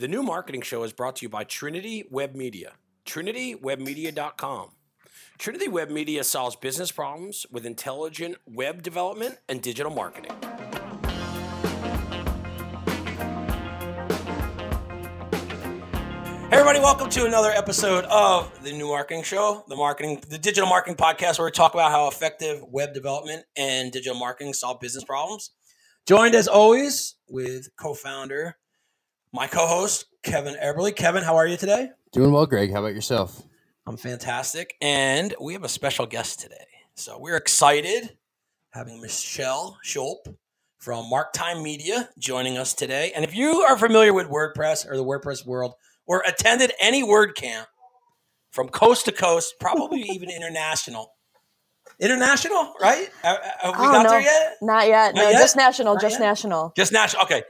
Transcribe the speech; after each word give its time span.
The 0.00 0.08
new 0.08 0.22
marketing 0.22 0.62
show 0.62 0.82
is 0.82 0.94
brought 0.94 1.16
to 1.16 1.26
you 1.26 1.28
by 1.28 1.44
Trinity 1.44 2.04
Web 2.10 2.34
Media. 2.34 2.72
TrinityWebMedia.com. 3.04 4.70
Trinity 5.36 5.68
Web 5.68 5.90
Media 5.90 6.24
solves 6.24 6.56
business 6.56 6.90
problems 6.90 7.44
with 7.50 7.66
intelligent 7.66 8.36
web 8.46 8.82
development 8.82 9.40
and 9.46 9.60
digital 9.60 9.92
marketing. 9.92 10.32
Hey 16.48 16.56
everybody, 16.56 16.78
welcome 16.78 17.10
to 17.10 17.26
another 17.26 17.50
episode 17.50 18.06
of 18.06 18.50
the 18.64 18.72
New 18.72 18.88
Marketing 18.88 19.22
Show, 19.22 19.64
the 19.68 19.76
marketing, 19.76 20.22
the 20.30 20.38
digital 20.38 20.66
marketing 20.66 20.96
podcast, 20.96 21.38
where 21.38 21.44
we 21.44 21.52
talk 21.52 21.74
about 21.74 21.90
how 21.90 22.08
effective 22.08 22.64
web 22.70 22.94
development 22.94 23.44
and 23.54 23.92
digital 23.92 24.18
marketing 24.18 24.54
solve 24.54 24.80
business 24.80 25.04
problems. 25.04 25.50
Joined 26.08 26.34
as 26.34 26.48
always 26.48 27.16
with 27.28 27.68
co-founder, 27.78 28.56
my 29.32 29.46
co-host 29.46 30.06
Kevin 30.22 30.54
Eberly. 30.54 30.94
Kevin, 30.94 31.22
how 31.22 31.36
are 31.36 31.46
you 31.46 31.56
today? 31.56 31.90
Doing 32.12 32.32
well, 32.32 32.46
Greg. 32.46 32.72
How 32.72 32.80
about 32.80 32.94
yourself? 32.94 33.42
I'm 33.86 33.96
fantastic, 33.96 34.74
and 34.80 35.34
we 35.40 35.52
have 35.54 35.64
a 35.64 35.68
special 35.68 36.06
guest 36.06 36.40
today. 36.40 36.66
So 36.94 37.18
we're 37.18 37.36
excited 37.36 38.16
having 38.70 39.00
Michelle 39.00 39.78
Schulp 39.84 40.34
from 40.78 41.08
Mark 41.08 41.32
Time 41.32 41.62
Media 41.62 42.08
joining 42.18 42.58
us 42.58 42.74
today. 42.74 43.12
And 43.14 43.24
if 43.24 43.34
you 43.34 43.60
are 43.62 43.78
familiar 43.78 44.12
with 44.12 44.28
WordPress 44.28 44.88
or 44.88 44.96
the 44.96 45.04
WordPress 45.04 45.46
world, 45.46 45.74
or 46.06 46.22
attended 46.26 46.72
any 46.80 47.02
WordCamp 47.02 47.66
from 48.50 48.68
coast 48.68 49.06
to 49.06 49.12
coast, 49.12 49.54
probably 49.60 50.00
even 50.12 50.30
international. 50.30 51.12
International, 51.98 52.74
right? 52.80 53.10
Have 53.22 53.38
have 53.60 53.78
we 53.78 53.84
got 53.86 54.02
no. 54.04 54.10
there 54.10 54.20
yet? 54.20 54.56
Not 54.62 54.86
yet. 54.88 55.14
Not 55.14 55.22
no, 55.22 55.30
yet? 55.30 55.38
just 55.38 55.56
national. 55.56 55.94
Not 55.94 56.02
just 56.02 56.18
yet? 56.18 56.26
national. 56.26 56.72
Just 56.76 56.92
national. 56.92 57.22
Okay, 57.24 57.42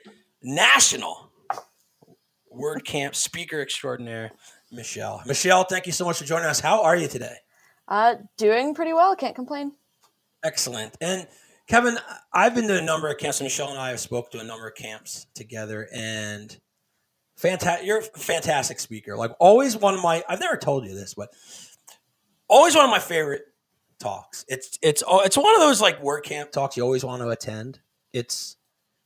national 0.42 1.29
WordCamp 2.60 3.14
speaker 3.14 3.60
extraordinaire, 3.60 4.32
Michelle. 4.70 5.22
Michelle, 5.26 5.64
thank 5.64 5.86
you 5.86 5.92
so 5.92 6.04
much 6.04 6.18
for 6.18 6.24
joining 6.24 6.46
us. 6.46 6.60
How 6.60 6.82
are 6.82 6.96
you 6.96 7.08
today? 7.08 7.36
Uh, 7.88 8.16
doing 8.36 8.74
pretty 8.74 8.92
well. 8.92 9.16
Can't 9.16 9.34
complain. 9.34 9.72
Excellent. 10.44 10.96
And 11.00 11.26
Kevin, 11.66 11.98
I've 12.32 12.54
been 12.54 12.68
to 12.68 12.78
a 12.78 12.82
number 12.82 13.08
of 13.08 13.18
camps, 13.18 13.40
Michelle 13.40 13.70
and 13.70 13.78
I 13.78 13.90
have 13.90 14.00
spoke 14.00 14.30
to 14.32 14.40
a 14.40 14.44
number 14.44 14.68
of 14.68 14.74
camps 14.74 15.26
together, 15.34 15.88
and 15.94 16.56
fantastic. 17.36 17.86
You're 17.86 17.98
a 17.98 18.02
fantastic 18.02 18.80
speaker. 18.80 19.16
Like 19.16 19.32
always, 19.38 19.76
one 19.76 19.94
of 19.94 20.02
my. 20.02 20.22
I've 20.28 20.40
never 20.40 20.56
told 20.56 20.84
you 20.86 20.94
this, 20.94 21.14
but 21.14 21.30
always 22.48 22.74
one 22.74 22.84
of 22.84 22.90
my 22.90 22.98
favorite 22.98 23.42
talks. 24.00 24.44
It's 24.48 24.78
it's 24.82 25.02
oh, 25.06 25.20
it's 25.20 25.36
one 25.36 25.54
of 25.54 25.60
those 25.60 25.80
like 25.80 26.02
WordCamp 26.02 26.50
talks 26.50 26.76
you 26.76 26.82
always 26.82 27.04
want 27.04 27.22
to 27.22 27.28
attend. 27.28 27.80
It's 28.12 28.56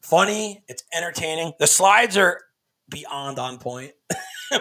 funny. 0.01 0.65
It's 0.69 0.85
entertaining. 0.95 1.53
The 1.59 1.67
slides 1.67 2.17
are 2.17 2.41
beyond 2.89 3.39
on 3.39 3.59
point. 3.59 3.93
I 4.53 4.59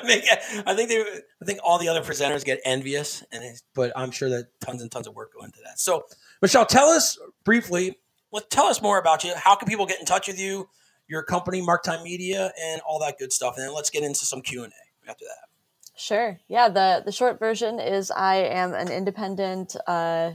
think 0.74 0.90
they. 0.90 1.02
I 1.42 1.46
think 1.46 1.60
all 1.64 1.78
the 1.78 1.90
other 1.90 2.02
presenters 2.02 2.44
get 2.44 2.60
envious, 2.66 3.24
and 3.32 3.44
but 3.76 3.92
I'm 3.96 4.12
sure 4.12 4.30
that 4.30 4.48
tons 4.60 4.82
and 4.82 4.92
tons 4.92 5.08
of 5.08 5.16
work 5.16 5.34
go 5.34 5.44
into 5.44 5.60
that. 5.66 5.80
So, 5.80 6.06
Michelle, 6.42 6.66
tell 6.66 6.88
us 6.88 7.18
briefly. 7.44 7.98
Well, 8.32 8.44
tell 8.50 8.66
us 8.66 8.82
more 8.82 8.98
about 8.98 9.24
you. 9.24 9.34
How 9.36 9.56
can 9.56 9.68
people 9.68 9.86
get 9.86 10.00
in 10.00 10.06
touch 10.06 10.28
with 10.28 10.40
you? 10.40 10.70
Your 11.08 11.22
company, 11.22 11.62
Mark 11.62 11.84
Time 11.84 12.04
Media, 12.04 12.52
and 12.60 12.82
all 12.88 13.00
that 13.00 13.20
good 13.20 13.32
stuff. 13.32 13.56
And 13.58 13.68
then 13.68 13.76
let's 13.76 13.90
get 13.90 14.04
into 14.04 14.26
some 14.26 14.42
Q 14.42 14.64
and 14.64 14.74
A 14.74 15.10
after 15.12 15.26
that. 15.26 15.50
Sure. 15.96 16.40
Yeah. 16.48 16.70
The 16.70 17.04
the 17.06 17.12
short 17.12 17.38
version 17.38 17.80
is 17.80 18.10
I 18.10 18.38
am 18.38 18.74
an 18.74 18.90
independent 18.90 19.76
uh, 19.86 20.32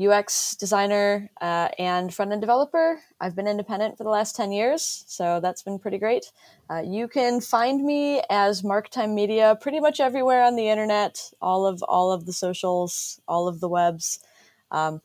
UX 0.00 0.56
designer 0.56 1.30
uh, 1.40 1.68
and 1.78 2.14
front 2.14 2.32
end 2.32 2.42
developer. 2.42 3.00
I've 3.20 3.34
been 3.34 3.48
independent 3.48 3.96
for 3.96 4.04
the 4.04 4.10
last 4.10 4.36
ten 4.36 4.52
years, 4.52 5.04
so 5.08 5.40
that's 5.40 5.62
been 5.62 5.78
pretty 5.78 5.98
great. 5.98 6.26
Uh, 6.70 6.82
you 6.84 7.08
can 7.08 7.40
find 7.40 7.84
me 7.84 8.22
as 8.30 8.64
Mark 8.64 8.88
Time 8.88 9.14
Media 9.14 9.56
pretty 9.60 9.80
much 9.80 10.00
everywhere 10.00 10.42
on 10.42 10.56
the 10.56 10.68
internet, 10.68 11.30
all 11.40 11.66
of 11.66 11.82
all 11.82 12.10
of 12.10 12.24
the 12.24 12.32
socials, 12.32 13.20
all 13.28 13.48
of 13.48 13.60
the 13.60 13.68
webs. 13.68 14.18
Um, 14.70 15.00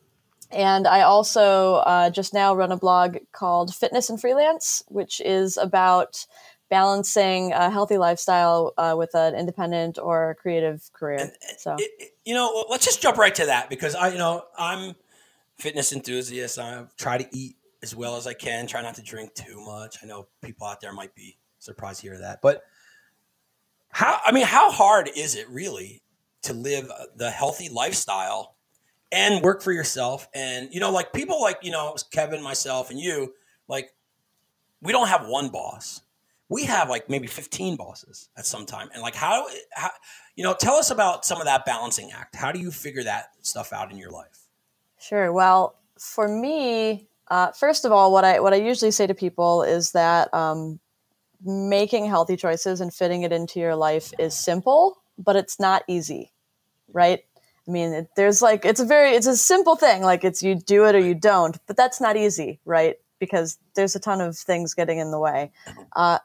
and 0.52 0.88
I 0.88 1.02
also 1.02 1.76
uh, 1.76 2.10
just 2.10 2.34
now 2.34 2.56
run 2.56 2.72
a 2.72 2.78
blog 2.78 3.18
called 3.34 3.76
Fitness 3.76 4.10
and 4.10 4.20
Freelance, 4.20 4.84
which 4.88 5.22
is 5.22 5.58
about 5.58 6.26
balancing 6.70 7.52
a 7.52 7.70
healthy 7.70 7.98
lifestyle 7.98 8.74
uh, 8.78 8.96
with 8.98 9.14
an 9.14 9.36
independent 9.36 10.00
or 10.00 10.38
creative 10.42 10.90
career. 10.94 11.32
So, 11.58 11.76
It, 11.78 11.92
it- 12.00 12.12
you 12.26 12.36
know, 12.36 12.66
let's 12.70 12.86
just 12.86 13.02
jump 13.02 13.18
right 13.18 13.34
to 13.36 13.48
that 13.48 13.70
because 13.72 13.96
I, 13.96 14.10
you 14.10 14.20
know, 14.20 14.44
I'm 14.58 14.96
fitness 15.58 15.92
enthusiast. 15.92 16.60
I 16.60 16.84
try 16.96 17.18
to 17.18 17.28
eat 17.36 17.56
as 17.82 17.96
well 17.96 18.18
as 18.18 18.28
I 18.28 18.34
can. 18.34 18.68
Try 18.68 18.82
not 18.84 18.96
to 18.96 19.02
drink 19.02 19.34
too 19.34 19.60
much. 19.66 19.98
I 20.04 20.06
know 20.06 20.28
people 20.44 20.68
out 20.68 20.80
there 20.80 20.94
might 20.94 21.16
be 21.16 21.38
surprised 21.70 22.02
to 22.02 22.08
hear 22.08 22.20
that, 22.20 22.42
but 22.42 22.64
how? 23.92 24.20
I 24.26 24.32
mean, 24.32 24.46
how 24.46 24.72
hard 24.72 25.10
is 25.16 25.36
it 25.36 25.50
really 25.50 26.02
to 26.44 26.54
live 26.54 26.92
the 27.16 27.30
healthy 27.30 27.70
lifestyle 27.70 28.56
and 29.12 29.44
work 29.44 29.62
for 29.62 29.72
yourself? 29.72 30.28
And 30.34 30.74
you 30.74 30.80
know, 30.80 30.92
like 30.92 31.14
people 31.14 31.42
like 31.42 31.60
you 31.62 31.72
know 31.72 31.96
Kevin, 32.12 32.42
myself, 32.42 32.90
and 32.92 33.00
you, 33.00 33.34
like 33.68 33.92
we 34.82 34.92
don't 34.92 35.08
have 35.08 35.28
one 35.28 35.50
boss. 35.50 36.02
We 36.50 36.64
have 36.64 36.90
like 36.90 37.10
maybe 37.10 37.28
15 37.28 37.76
bosses 37.76 38.30
at 38.36 38.46
some 38.46 38.66
time. 38.66 38.90
And 38.94 39.04
like 39.04 39.14
how, 39.14 39.46
how 39.76 39.92
you 40.36 40.44
know, 40.44 40.56
tell 40.60 40.76
us 40.76 40.90
about 40.90 41.24
some 41.24 41.40
of 41.40 41.46
that 41.46 41.64
balancing 41.64 42.10
act. 42.12 42.36
How 42.36 42.52
do 42.52 42.60
you 42.60 42.72
figure 42.72 43.04
that 43.04 43.30
stuff 43.42 43.72
out 43.72 43.92
in 43.92 43.98
your 43.98 44.10
life? 44.10 44.48
sure. 45.00 45.32
Well, 45.32 45.76
for 45.98 46.28
me, 46.28 47.08
uh, 47.30 47.52
first 47.52 47.86
of 47.86 47.92
all, 47.92 48.12
what 48.12 48.26
I 48.26 48.40
what 48.40 48.54
I 48.54 48.58
usually 48.58 48.92
say 48.92 49.08
to 49.08 49.14
people 49.14 49.64
is 49.64 49.92
that 49.92 50.34
um, 50.34 50.80
making 51.44 52.06
healthy 52.06 52.36
choices 52.36 52.82
and 52.82 52.94
fitting 52.94 53.24
it 53.24 53.32
into 53.32 53.60
your 53.60 53.76
life 53.76 54.12
is 54.20 54.38
simple, 54.38 55.02
but 55.18 55.36
it's 55.36 55.60
not 55.60 55.84
easy, 55.88 56.32
right? 56.92 57.24
I 57.68 57.72
mean, 57.72 57.94
it, 57.94 58.10
there's 58.16 58.42
like 58.42 58.66
it's 58.66 58.80
a 58.80 58.86
very 58.86 59.12
it's 59.12 59.28
a 59.28 59.38
simple 59.38 59.76
thing. 59.76 60.02
Like 60.02 60.24
it's 60.24 60.42
you 60.42 60.56
do 60.56 60.86
it 60.86 60.96
or 60.96 61.00
you 61.00 61.16
don't, 61.16 61.58
but 61.68 61.78
that's 61.78 62.02
not 62.02 62.18
easy, 62.18 62.60
right? 62.66 62.96
Because 63.20 63.58
there's 63.76 63.96
a 63.96 64.00
ton 64.00 64.22
of 64.22 64.38
things 64.38 64.74
getting 64.74 64.98
in 64.98 65.12
the 65.12 65.20
way. 65.20 65.52
Uh, 65.96 66.20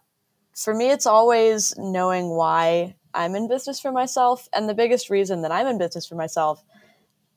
for 0.57 0.75
me, 0.75 0.91
it's 0.91 1.07
always 1.07 1.75
knowing 1.77 2.31
why 2.31 2.95
I'm 3.13 3.35
in 3.35 3.49
business 3.49 3.81
for 3.81 3.93
myself, 3.93 4.49
and 4.53 4.69
the 4.69 4.75
biggest 4.75 5.11
reason 5.11 5.43
that 5.43 5.53
I'm 5.53 5.67
in 5.67 5.79
business 5.79 6.07
for 6.07 6.15
myself 6.15 6.65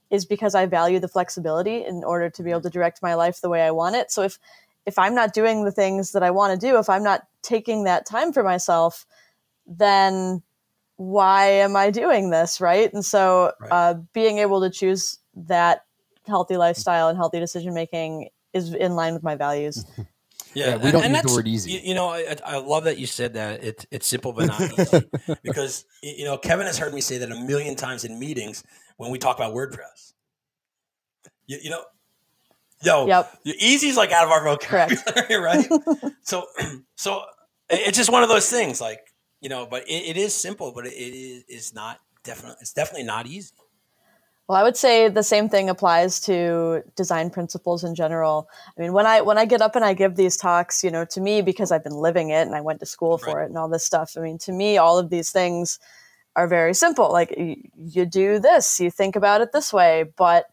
is 0.10 0.26
because 0.26 0.56
I 0.56 0.66
value 0.66 1.00
the 1.00 1.08
flexibility 1.08 1.84
in 1.84 2.04
order 2.04 2.30
to 2.30 2.44
be 2.44 2.52
able 2.52 2.62
to 2.62 2.70
direct 2.70 3.02
my 3.02 3.16
life 3.16 3.42
the 3.42 3.50
way 3.50 3.62
I 3.62 3.72
want 3.72 3.96
it. 3.96 4.12
So 4.12 4.22
if 4.24 4.40
if 4.88 4.98
I'm 4.98 5.14
not 5.14 5.34
doing 5.34 5.66
the 5.66 5.72
things 5.72 6.14
that 6.14 6.24
I 6.24 6.32
want 6.32 6.60
to 6.60 6.68
do, 6.68 6.80
if 6.80 6.90
I'm 6.90 7.04
not 7.04 7.24
taking 7.44 7.84
that 7.84 8.06
time 8.08 8.32
for 8.32 8.42
myself, 8.42 9.06
then 9.68 10.42
why 10.96 11.48
am 11.48 11.76
I 11.76 11.92
doing 11.92 12.30
this, 12.30 12.62
right? 12.62 12.92
And 12.92 13.06
so 13.06 13.52
Right. 13.60 13.72
uh, 13.72 13.94
being 14.14 14.40
able 14.40 14.62
to 14.62 14.70
choose 14.70 15.20
that 15.36 15.86
healthy 16.26 16.56
lifestyle 16.56 17.10
and 17.10 17.18
healthy 17.18 17.40
decision 17.40 17.74
making 17.74 18.30
is 18.54 18.74
in 18.74 18.96
line 18.96 19.14
with 19.14 19.24
my 19.24 19.36
values. 19.36 19.86
Yeah, 20.54 20.78
we 20.78 20.92
don't 20.92 21.04
and 21.04 21.14
use 21.14 21.22
the 21.22 21.32
word 21.32 21.48
easy. 21.48 21.72
You, 21.74 21.80
you 21.90 21.94
know, 21.94 22.08
I, 22.08 22.36
I 22.44 22.58
love 22.58 22.86
that 22.86 22.98
you 22.98 23.06
said 23.06 23.36
that. 23.36 23.64
It, 23.64 23.86
it's 23.92 24.08
simple 24.08 24.34
but 24.34 24.48
not 24.48 24.72
easy 24.80 25.08
because 25.44 25.86
you 26.02 26.26
know 26.26 26.36
Kevin 26.38 26.66
has 26.66 26.80
heard 26.80 26.96
me 26.96 27.02
say 27.02 27.20
that 27.20 27.32
a 27.32 27.36
million 27.36 27.76
times 27.76 28.06
in 28.06 28.18
meetings 28.18 28.64
when 28.96 29.12
we 29.12 29.20
talk 29.20 29.36
about 29.38 29.54
WordPress. 29.54 30.14
You, 31.46 31.60
you 31.62 31.70
know, 31.70 31.84
yo, 32.84 33.08
Yep. 33.08 33.40
the 33.46 33.56
easy 33.60 33.88
is 33.88 33.98
like 33.98 34.12
out 34.12 34.26
of 34.26 34.32
our 34.32 34.44
vocabulary, 34.44 35.36
right? 35.42 35.68
so, 36.24 36.46
so 36.96 37.22
it's 37.70 37.98
just 37.98 38.12
one 38.12 38.24
of 38.24 38.30
those 38.30 38.50
things, 38.50 38.80
like 38.82 39.00
you 39.42 39.50
know. 39.50 39.66
But 39.66 39.84
it, 39.88 40.10
it 40.10 40.18
is 40.18 40.34
simple, 40.34 40.72
but 40.74 40.86
it, 40.86 40.94
is 40.94 41.44
is 41.48 41.74
not 41.74 42.00
definitely. 42.24 42.58
It's 42.62 42.74
definitely 42.74 43.06
not 43.06 43.28
easy. 43.28 43.54
Well, 44.48 44.58
I 44.58 44.64
would 44.64 44.78
say 44.78 45.10
the 45.10 45.24
same 45.24 45.50
thing 45.50 45.70
applies 45.70 46.22
to 46.22 46.82
design 46.96 47.30
principles 47.32 47.84
in 47.84 47.96
general. 47.96 48.48
I 48.78 48.82
mean, 48.82 48.94
when 48.94 49.06
I 49.06 49.20
when 49.22 49.38
I 49.38 49.44
get 49.44 49.62
up 49.62 49.76
and 49.76 49.84
I 49.84 49.94
give 49.94 50.16
these 50.16 50.38
talks, 50.38 50.84
you 50.86 50.92
know, 50.92 51.04
to 51.06 51.20
me 51.20 51.42
because 51.42 51.70
I've 51.72 51.84
been 51.84 51.96
living 51.98 52.30
it 52.30 52.48
and 52.48 52.56
I 52.56 52.62
went 52.62 52.80
to 52.80 52.86
school 52.86 53.18
for 53.18 53.36
Right. 53.36 53.44
it 53.44 53.50
and 53.50 53.58
all 53.58 53.68
this 53.68 53.84
stuff. 53.84 54.14
I 54.16 54.22
mean, 54.22 54.38
to 54.40 54.54
me, 54.54 54.78
all 54.78 54.98
of 54.98 55.10
these 55.10 55.32
things 55.32 55.80
are 56.38 56.48
very 56.48 56.74
simple. 56.74 57.12
Like 57.12 57.36
you 57.38 58.06
do 58.06 58.40
this, 58.40 58.80
you 58.80 58.90
think 58.90 59.18
about 59.18 59.42
it 59.42 59.52
this 59.52 59.74
way, 59.74 60.06
but 60.16 60.46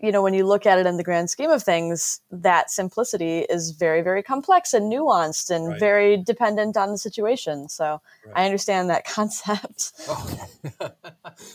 you 0.00 0.12
know, 0.12 0.22
when 0.22 0.34
you 0.34 0.46
look 0.46 0.66
at 0.66 0.78
it 0.78 0.86
in 0.86 0.96
the 0.96 1.04
grand 1.04 1.30
scheme 1.30 1.50
of 1.50 1.62
things, 1.62 2.20
that 2.30 2.70
simplicity 2.70 3.40
is 3.48 3.70
very, 3.70 4.02
very 4.02 4.22
complex 4.22 4.74
and 4.74 4.92
nuanced 4.92 5.50
and 5.50 5.68
Right. 5.68 5.80
very 5.80 6.16
dependent 6.16 6.76
on 6.76 6.90
the 6.90 6.98
situation. 6.98 7.68
So 7.68 8.00
Right. 8.26 8.42
I 8.42 8.44
understand 8.44 8.90
that 8.90 9.04
concept. 9.18 9.92
Oh. 10.08 10.46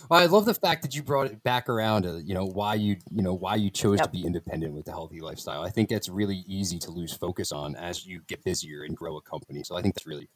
well, 0.09 0.19
I 0.19 0.25
love 0.25 0.45
the 0.45 0.53
fact 0.53 0.81
that 0.83 0.95
you 0.95 1.03
brought 1.03 1.27
it 1.27 1.44
back 1.44 1.69
around 1.69 2.03
to 2.03 2.21
you 2.24 2.33
know 2.33 2.45
why 2.45 2.75
you 2.75 2.97
you 3.12 3.21
know 3.21 3.33
why 3.33 3.56
you 3.56 3.69
chose 3.69 4.00
to 4.01 4.09
be 4.09 4.25
independent 4.25 4.74
with 4.74 4.86
the 4.86 4.91
healthy 4.91 5.19
lifestyle. 5.19 5.62
I 5.62 5.69
think 5.69 5.89
that's 5.89 6.09
really 6.09 6.44
easy 6.47 6.80
to 6.80 6.91
lose 6.91 7.13
focus 7.13 7.51
on 7.51 7.75
as 7.75 8.06
you 8.06 8.21
get 8.27 8.44
busier 8.44 8.83
and 8.83 8.95
grow 8.95 9.18
a 9.18 9.21
company. 9.21 9.63
So 9.63 9.75
I 9.75 9.81
think 9.81 9.95
that's 9.95 10.07
really 10.07 10.30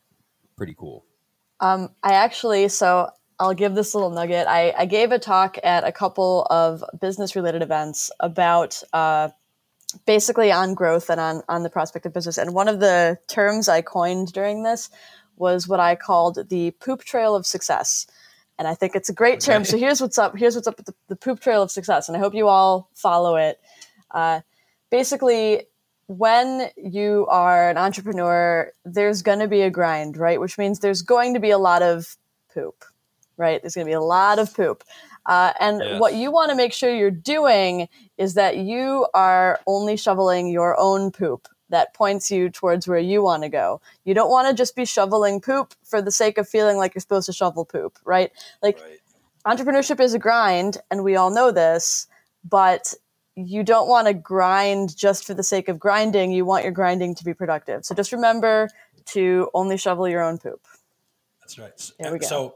pretty 0.56 0.76
cool. 0.78 1.06
Um, 1.60 1.90
I 2.04 2.14
actually, 2.14 2.68
so 2.68 3.10
I'll 3.44 3.54
give 3.54 3.76
this 3.76 3.94
little 3.94 4.10
nugget. 4.10 4.48
I, 4.48 4.74
I 4.78 4.86
gave 4.86 5.12
a 5.12 5.20
talk 5.20 5.58
at 5.64 5.84
a 5.84 5.92
couple 5.92 6.48
of 6.50 6.84
business 7.02 7.36
related 7.36 7.62
events 7.62 8.10
about 8.20 8.82
uh, 8.94 9.30
basically 10.06 10.52
on 10.52 10.74
growth 10.74 11.10
and 11.10 11.20
on, 11.20 11.44
on 11.50 11.64
the 11.64 11.70
prospect 11.70 12.06
of 12.06 12.14
business. 12.14 12.38
And 12.38 12.54
one 12.54 12.70
of 12.70 12.80
the 12.80 13.18
terms 13.28 13.68
I 13.68 13.82
coined 13.82 14.32
during 14.32 14.64
this 14.64 14.90
was 15.36 15.68
what 15.68 15.82
I 15.82 15.96
called 15.96 16.50
the 16.50 16.72
poop 16.72 17.04
trail 17.04 17.36
of 17.36 17.46
success. 17.46 18.08
And 18.58 18.68
I 18.68 18.76
think 18.76 18.96
it's 18.96 19.10
a 19.10 19.14
great 19.14 19.40
term. 19.40 19.66
So 19.66 19.78
here's 19.78 20.00
what's 20.00 20.18
up. 20.18 20.38
Here's 20.38 20.56
what's 20.56 20.68
up 20.68 20.78
with 20.78 20.86
the, 20.86 20.96
the 21.10 21.16
poop 21.16 21.40
trail 21.42 21.62
of 21.62 21.70
success. 21.70 22.08
And 22.08 22.16
I 22.16 22.20
hope 22.20 22.34
you 22.34 22.48
all 22.48 22.90
follow 22.94 23.36
it. 23.36 23.60
Uh, 24.12 24.42
basically, 24.90 25.64
when 26.08 26.70
you 26.78 27.28
are 27.30 27.70
an 27.70 27.78
entrepreneur, 27.78 28.72
there's 28.86 29.22
going 29.22 29.40
to 29.40 29.48
be 29.48 29.62
a 29.62 29.70
grind, 29.70 30.18
right? 30.18 30.40
Which 30.40 30.58
means 30.58 30.80
there's 30.80 31.02
going 31.02 31.34
to 31.34 31.40
be 31.40 31.50
a 31.50 31.58
lot 31.58 31.82
of 31.82 32.16
poop, 32.54 32.86
right? 33.38 33.62
There's 33.62 33.76
going 33.76 33.86
to 33.86 33.90
be 33.90 33.94
a 33.94 34.02
lot 34.02 34.40
of 34.40 34.54
poop. 34.56 34.84
Uh, 35.26 35.54
and 35.60 35.80
Yes. 35.80 36.00
what 36.00 36.16
you 36.16 36.32
want 36.32 36.50
to 36.52 36.56
make 36.56 36.74
sure 36.74 36.94
you're 36.94 37.10
doing 37.12 37.88
is 38.18 38.34
that 38.34 38.58
you 38.58 39.08
are 39.14 39.60
only 39.68 39.96
shoveling 39.98 40.48
your 40.48 40.78
own 40.80 41.12
poop 41.12 41.48
that 41.70 41.94
points 41.94 42.30
you 42.30 42.50
towards 42.50 42.88
where 42.88 43.00
you 43.00 43.24
want 43.24 43.42
to 43.44 43.50
go. 43.50 43.82
You 44.04 44.14
don't 44.14 44.30
want 44.30 44.48
to 44.48 44.54
just 44.54 44.76
be 44.76 44.86
shoveling 44.86 45.42
poop 45.42 45.74
for 45.84 46.02
the 46.02 46.12
sake 46.12 46.38
of 46.38 46.48
feeling 46.48 46.78
like 46.78 46.94
you're 46.94 47.00
supposed 47.02 47.26
to 47.28 47.34
shovel 47.34 47.66
poop, 47.66 47.98
right? 48.06 48.32
Like 48.62 48.80
Right. 48.82 49.00
entrepreneurship 49.46 50.00
is 50.00 50.14
a 50.14 50.20
grind, 50.20 50.78
and 50.92 51.04
we 51.04 51.16
all 51.16 51.32
know 51.32 51.52
this, 51.52 52.08
but 52.48 52.94
you 53.36 53.64
don't 53.64 53.88
want 53.88 54.08
to 54.08 54.14
grind 54.14 54.96
just 54.96 55.26
for 55.26 55.34
the 55.34 55.42
sake 55.42 55.68
of 55.68 55.80
grinding. 55.80 56.32
You 56.32 56.46
want 56.46 56.64
your 56.64 56.74
grinding 56.74 57.16
to 57.16 57.26
be 57.26 57.34
productive. 57.34 57.84
So 57.86 57.96
just 57.96 58.12
remember 58.12 58.70
to 59.06 59.50
only 59.56 59.78
shovel 59.78 60.08
your 60.08 60.22
own 60.22 60.38
poop. 60.38 60.62
That's 61.40 61.58
right. 61.58 61.92
There 62.00 62.12
we 62.12 62.20
go. 62.20 62.28
So, 62.28 62.56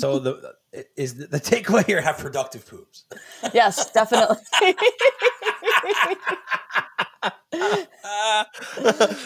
so 0.00 0.18
the 0.26 0.54
is 0.96 1.14
the, 1.16 1.26
the 1.26 1.40
takeaway 1.40 1.84
here: 1.84 2.00
have 2.00 2.18
productive 2.18 2.66
poops. 2.66 3.04
Yes, 3.52 3.90
definitely. 3.92 4.36
Uh, 8.02 8.44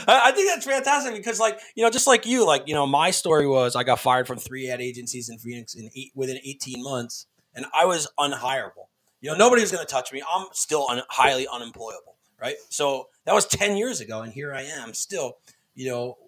I 0.09 0.33
think 0.35 0.49
that's 0.49 0.67
fantastic 0.67 1.15
because, 1.15 1.39
like, 1.39 1.59
you 1.75 1.85
know, 1.85 1.91
just 1.91 2.07
like 2.07 2.27
you, 2.27 2.45
like, 2.47 2.67
you 2.67 2.75
know, 2.75 2.87
my 2.87 3.11
story 3.11 3.47
was 3.47 3.77
I 3.77 3.85
got 3.85 4.01
fired 4.01 4.27
from 4.27 4.39
three 4.39 4.69
ad 4.69 4.81
agencies 4.81 5.29
in 5.29 5.39
Phoenix 5.39 5.75
in 5.75 5.89
eight, 5.95 6.13
within 6.15 6.39
18 6.45 6.83
months, 6.83 7.27
and 7.55 7.67
I 7.75 7.85
was 7.85 8.09
unhireable. 8.19 8.89
You 9.21 9.31
know, 9.31 9.37
nobody 9.37 9.63
was 9.63 9.71
going 9.71 9.85
to 9.85 9.91
touch 9.91 10.13
me. 10.13 10.23
I'm 10.31 10.47
still 10.53 10.87
un, 10.91 11.03
highly 11.09 11.47
unemployable, 11.47 12.17
right? 12.41 12.57
So 12.69 13.09
that 13.25 13.35
was 13.35 13.47
10 13.47 13.77
years 13.77 14.01
ago, 14.01 14.23
and 14.23 14.33
here 14.33 14.53
I 14.53 14.63
am 14.63 14.93
still, 14.93 15.39
you 15.75 15.89
know, 15.89 16.19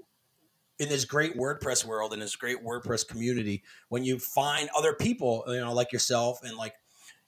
in 0.78 0.88
this 0.88 1.04
great 1.04 1.36
WordPress 1.36 1.84
world, 1.84 2.12
in 2.12 2.20
this 2.20 2.36
great 2.36 2.62
WordPress 2.64 3.06
community. 3.06 3.62
When 3.88 4.04
you 4.04 4.18
find 4.18 4.68
other 4.76 4.92
people, 4.92 5.44
you 5.48 5.60
know, 5.60 5.72
like 5.72 5.92
yourself 5.92 6.40
and 6.44 6.56
like 6.56 6.74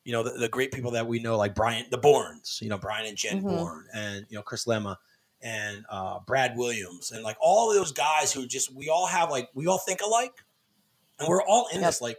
you 0.05 0.13
know 0.13 0.23
the, 0.23 0.31
the 0.31 0.49
great 0.49 0.73
people 0.73 0.91
that 0.93 1.07
we 1.07 1.19
know 1.19 1.37
like 1.37 1.55
brian 1.55 1.85
the 1.91 1.99
Bourns 1.99 2.63
you 2.63 2.69
know 2.71 2.79
brian 2.79 3.05
and 3.05 3.17
jen 3.17 3.43
Mhm. 3.43 3.49
Bourn 3.51 3.85
and 3.93 4.25
you 4.31 4.37
know 4.37 4.43
chris 4.43 4.65
Lema 4.65 4.97
and 5.43 5.85
uh, 5.91 6.21
brad 6.27 6.57
williams 6.57 7.11
and 7.11 7.23
like 7.23 7.37
all 7.41 7.69
of 7.71 7.77
those 7.77 7.93
guys 7.93 8.33
who 8.33 8.47
just 8.47 8.73
we 8.75 8.89
all 8.89 9.07
have 9.07 9.29
like 9.31 9.51
we 9.55 9.67
all 9.67 9.77
think 9.77 10.01
alike 10.01 10.33
and 11.19 11.29
we're 11.29 11.43
all 11.43 11.67
in 11.75 11.81
Yep. 11.81 11.89
this 11.89 12.01
like 12.01 12.19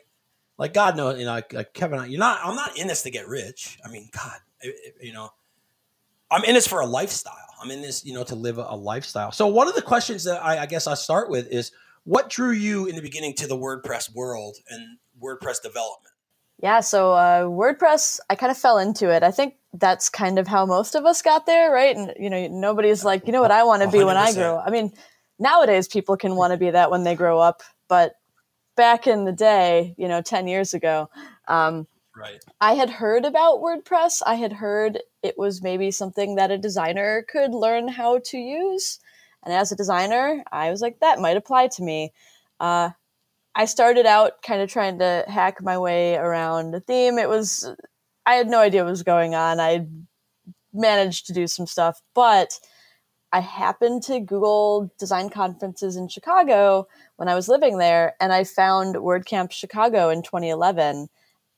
like 0.59 0.73
god 0.73 0.97
knows 0.97 1.17
you 1.17 1.25
know 1.25 1.31
like, 1.31 1.51
like 1.53 1.73
kevin 1.73 2.11
you're 2.11 2.19
not 2.19 2.41
i'm 2.43 2.55
not 2.55 2.77
in 2.77 2.85
this 2.85 3.01
to 3.03 3.09
get 3.09 3.27
rich 3.27 3.79
i 3.83 3.89
mean 3.89 4.07
god 4.11 4.37
it- 4.61 4.75
it- 4.83 4.95
you 5.07 5.13
know 5.13 5.29
i'm 6.31 6.43
in 6.43 6.55
this 6.55 6.67
for 6.67 6.81
a 6.81 6.85
lifestyle 6.85 7.33
i'm 7.61 7.71
in 7.71 7.81
this 7.81 8.05
you 8.05 8.13
know 8.13 8.23
to 8.23 8.35
live 8.35 8.57
a, 8.57 8.65
a 8.69 8.75
lifestyle 8.75 9.31
so 9.31 9.47
one 9.47 9.67
of 9.67 9.75
the 9.75 9.81
questions 9.81 10.23
that 10.23 10.43
I, 10.43 10.59
I 10.59 10.65
guess 10.65 10.87
i 10.87 10.93
start 10.93 11.29
with 11.29 11.47
is 11.51 11.71
what 12.03 12.29
drew 12.29 12.51
you 12.51 12.87
in 12.87 12.95
the 12.95 13.01
beginning 13.01 13.33
to 13.35 13.47
the 13.47 13.57
wordpress 13.57 14.13
world 14.13 14.57
and 14.69 14.97
wordpress 15.21 15.61
development 15.61 16.13
Yeah, 16.61 16.81
so 16.81 17.13
uh, 17.13 17.43
WordPress, 17.43 18.19
I 18.29 18.35
kind 18.35 18.51
of 18.51 18.57
fell 18.57 18.77
into 18.77 19.09
it. 19.09 19.23
I 19.23 19.31
think 19.31 19.55
that's 19.73 20.09
kind 20.09 20.37
of 20.37 20.47
how 20.47 20.65
most 20.65 20.95
of 20.95 21.05
us 21.05 21.21
got 21.21 21.45
there, 21.45 21.71
right? 21.71 21.95
And 21.95 22.13
you 22.19 22.29
know, 22.29 22.47
nobody's 22.47 23.05
like, 23.05 23.25
you 23.27 23.31
know 23.31 23.41
what 23.41 23.51
I 23.51 23.63
want 23.63 23.81
to 23.83 23.89
be 23.89 24.03
when 24.03 24.17
I 24.17 24.33
grow. 24.33 24.57
up. 24.57 24.65
I 24.67 24.71
mean, 24.71 24.91
nowadays 25.37 25.87
people 25.87 26.17
can 26.17 26.35
want 26.35 26.51
to 26.51 26.57
be 26.57 26.69
that 26.71 26.91
when 26.91 27.03
they 27.03 27.15
grow 27.15 27.39
up, 27.39 27.61
but 27.87 28.15
back 28.75 29.07
in 29.07 29.23
the 29.23 29.31
day, 29.31 29.95
you 29.97 30.07
know, 30.07 30.21
ten 30.21 30.47
years 30.47 30.73
ago, 30.73 31.09
um, 31.47 31.87
I 32.59 32.73
had 32.73 32.89
heard 32.89 33.25
about 33.25 33.61
WordPress. 33.61 34.21
I 34.25 34.35
had 34.35 34.53
heard 34.53 34.99
it 35.23 35.37
was 35.37 35.61
maybe 35.61 35.91
something 35.91 36.35
that 36.35 36.51
a 36.51 36.57
designer 36.57 37.25
could 37.31 37.53
learn 37.53 37.87
how 37.87 38.19
to 38.25 38.37
use. 38.37 38.99
And 39.43 39.53
as 39.53 39.71
a 39.71 39.75
designer, 39.75 40.43
I 40.51 40.69
was 40.69 40.81
like, 40.81 40.99
that 40.99 41.19
might 41.19 41.37
apply 41.37 41.67
to 41.67 41.83
me. 41.83 42.11
Uh, 42.59 42.89
I 43.55 43.65
started 43.65 44.05
out 44.05 44.41
kind 44.41 44.61
of 44.61 44.69
trying 44.69 44.99
to 44.99 45.23
hack 45.27 45.61
my 45.61 45.77
way 45.77 46.15
around 46.15 46.71
the 46.71 46.79
theme. 46.79 47.17
It 47.17 47.29
was, 47.29 47.69
I 48.25 48.35
had 48.35 48.47
no 48.47 48.59
idea 48.59 48.83
what 48.83 48.89
was 48.89 49.03
going 49.03 49.35
on. 49.35 49.59
I 49.59 49.87
managed 50.73 51.27
to 51.27 51.33
do 51.33 51.47
some 51.47 51.67
stuff, 51.67 52.01
but 52.13 52.59
I 53.31 53.41
happened 53.41 54.03
to 54.03 54.19
Google 54.19 54.91
design 54.97 55.29
conferences 55.29 55.95
in 55.95 56.07
Chicago 56.07 56.87
when 57.17 57.27
I 57.27 57.35
was 57.35 57.47
living 57.47 57.77
there, 57.77 58.15
and 58.19 58.33
I 58.33 58.43
found 58.43 58.95
WordCamp 58.95 59.51
Chicago 59.51 60.09
in 60.09 60.23
2011 60.23 61.09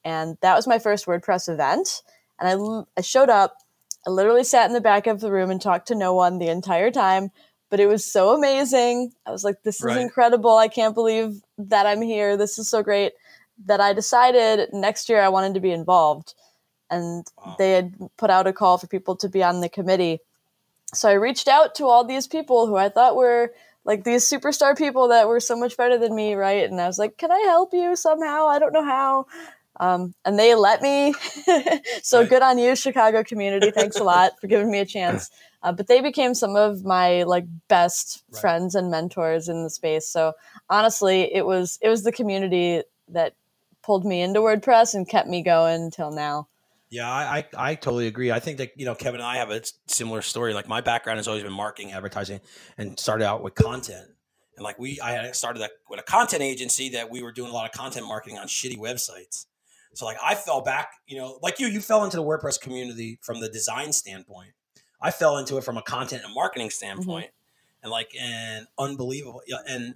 and 0.04 0.38
that 0.42 0.56
was 0.56 0.68
my 0.68 0.80
first 0.80 1.06
WordPress 1.06 1.52
event. 1.52 2.02
And 2.40 2.50
I, 2.50 3.00
I 3.00 3.02
showed 3.02 3.30
up. 3.30 3.58
I 4.06 4.10
literally 4.10 4.44
sat 4.44 4.66
in 4.68 4.74
the 4.74 4.82
back 4.82 5.06
of 5.06 5.20
the 5.22 5.32
room 5.32 5.52
and 5.52 5.62
talked 5.62 5.88
to 5.90 5.96
no 5.96 6.14
one 6.14 6.40
the 6.40 6.48
entire 6.50 6.90
time. 6.90 7.30
But 7.70 7.80
it 7.80 7.88
was 7.88 8.04
so 8.04 8.36
amazing. 8.36 9.14
I 9.26 9.32
was 9.32 9.44
like, 9.44 9.62
"This 9.64 9.80
is 9.80 9.86
Right. 9.86 10.00
incredible! 10.02 10.58
I 10.58 10.68
can't 10.68 10.96
believe 10.96 11.42
that 11.58 11.86
I'm 11.86 12.02
here. 12.02 12.36
This 12.36 12.58
is 12.60 12.68
so 12.68 12.84
great." 12.84 13.14
That 13.66 13.80
I 13.80 13.94
decided 13.94 14.74
next 14.74 15.08
year 15.08 15.22
I 15.22 15.30
wanted 15.30 15.54
to 15.54 15.60
be 15.60 15.72
involved, 15.72 16.34
and 16.90 17.26
Wow. 17.38 17.56
they 17.60 17.72
had 17.74 17.94
put 18.18 18.30
out 18.32 18.48
a 18.48 18.54
call 18.54 18.78
for 18.78 18.88
people 18.88 19.16
to 19.18 19.30
be 19.30 19.44
on 19.44 19.62
the 19.62 19.70
committee. 19.70 20.20
So 20.94 21.08
I 21.10 21.14
reached 21.14 21.48
out 21.48 21.76
to 21.76 21.86
all 21.86 22.04
these 22.04 22.28
people 22.28 22.68
who 22.68 22.76
I 22.76 22.90
thought 22.90 23.16
were 23.16 23.54
like 23.86 24.04
these 24.04 24.30
superstar 24.30 24.78
people 24.78 25.08
that 25.10 25.28
were 25.28 25.40
so 25.40 25.56
much 25.56 25.78
better 25.78 25.98
than 25.98 26.14
me, 26.14 26.34
right? 26.34 26.70
And 26.70 26.82
I 26.82 26.88
was 26.88 27.00
like, 27.00 27.18
"Can 27.18 27.32
I 27.32 27.40
help 27.48 27.74
you 27.74 27.96
somehow? 27.96 28.48
I 28.48 28.60
don't 28.60 28.74
know 28.74 28.84
how." 28.84 29.28
Um, 29.80 30.14
and 30.26 30.38
they 30.38 30.54
let 30.56 30.82
me. 30.82 31.14
so 32.04 32.26
good 32.26 32.42
on 32.42 32.58
you, 32.58 32.76
Chicago 32.76 33.24
community. 33.24 33.72
Thanks 33.72 33.98
a 33.98 34.04
lot 34.04 34.34
for 34.40 34.48
giving 34.48 34.70
me 34.72 34.80
a 34.80 34.86
chance. 34.98 35.30
Uh, 35.64 35.72
but 35.72 35.88
they 35.88 36.02
became 36.02 36.34
some 36.34 36.56
of 36.56 36.84
my 36.84 37.24
like 37.24 37.46
best 37.68 38.24
Right. 38.32 38.42
friends 38.42 38.76
and 38.76 38.90
mentors 38.92 39.48
in 39.48 39.64
the 39.64 39.70
space. 39.70 40.08
So 40.08 40.34
honestly, 40.70 41.34
it 41.34 41.46
was 41.46 41.78
it 41.82 41.90
was 41.90 42.04
the 42.04 42.12
community 42.12 42.82
that 43.10 43.34
pulled 43.84 44.06
me 44.06 44.22
into 44.22 44.40
WordPress 44.40 44.94
and 44.94 45.08
kept 45.08 45.28
me 45.28 45.42
going 45.44 45.84
until 45.84 46.12
now. 46.12 46.48
Yeah, 46.90 47.10
I, 47.10 47.38
I 47.56 47.72
I 47.72 47.76
totally 47.76 48.08
agree. 48.08 48.32
I 48.32 48.40
think 48.40 48.58
that 48.58 48.72
you 48.76 48.86
know 48.86 48.96
Kevin 48.96 49.22
and 49.22 49.28
I 49.28 49.38
have 49.38 49.50
a 49.52 49.62
similar 49.88 50.22
story. 50.22 50.54
Like 50.54 50.68
my 50.68 50.82
background 50.82 51.18
has 51.18 51.28
always 51.28 51.44
been 51.44 51.54
marketing, 51.54 51.94
advertising, 51.94 52.42
and 52.78 53.00
started 53.00 53.26
out 53.26 53.42
with 53.44 53.56
content. 53.56 54.08
And 54.58 54.64
like 54.64 54.78
we, 54.78 55.00
I 55.00 55.32
started 55.32 55.62
that 55.62 55.72
with 55.90 56.00
a 56.00 56.04
content 56.04 56.42
agency 56.42 56.90
that 56.90 57.10
we 57.10 57.24
were 57.24 57.32
doing 57.32 57.50
a 57.50 57.54
lot 57.54 57.66
of 57.66 57.72
content 57.72 58.06
marketing 58.08 58.38
on 58.38 58.48
shitty 58.48 58.78
websites. 58.78 59.46
So 59.94 60.06
like 60.06 60.18
I 60.24 60.36
fell 60.36 60.62
back, 60.62 60.92
you 61.06 61.18
know, 61.18 61.40
like 61.42 61.60
you, 61.60 61.68
you 61.68 61.82
fell 61.82 62.04
into 62.04 62.18
the 62.18 62.24
WordPress 62.24 62.60
community 62.60 63.20
from 63.22 63.40
the 63.40 63.50
design 63.50 63.92
standpoint. 63.92 64.52
I 65.02 65.12
fell 65.12 65.38
into 65.38 65.58
it 65.58 65.64
from 65.64 65.78
a 65.78 65.82
content 65.82 66.24
and 66.24 66.34
marketing 66.34 66.68
mm-hmm. 66.68 66.72
standpoint, 66.72 67.32
and 67.82 67.92
like 67.92 68.12
and 68.20 68.68
unbelievable. 68.78 69.42
And 69.68 69.96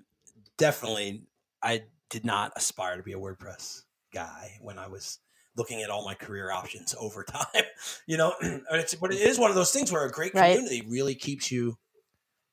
definitely, 0.58 1.24
I 1.62 1.84
did 2.10 2.25
not 2.25 2.54
aspire 2.56 2.98
to 2.98 3.04
be 3.04 3.14
a 3.14 3.18
WordPress 3.18 3.84
guy 4.14 4.58
when 4.62 4.80
I 4.80 4.88
was 4.88 5.20
looking 5.56 5.82
at 5.82 5.90
all 5.90 6.04
my 6.04 6.14
career 6.14 6.52
options 6.52 6.96
over 7.00 7.24
time. 7.24 7.46
You 8.08 8.18
know, 8.18 8.34
it's 8.72 8.96
but 8.96 9.12
it 9.12 9.20
is 9.20 9.40
one 9.40 9.50
of 9.50 9.56
those 9.56 9.72
things 9.72 9.92
where 9.92 10.06
a 10.06 10.12
great 10.12 10.34
Right. 10.34 10.56
community 10.56 10.86
really 10.88 11.16
keeps 11.16 11.52
you 11.52 11.78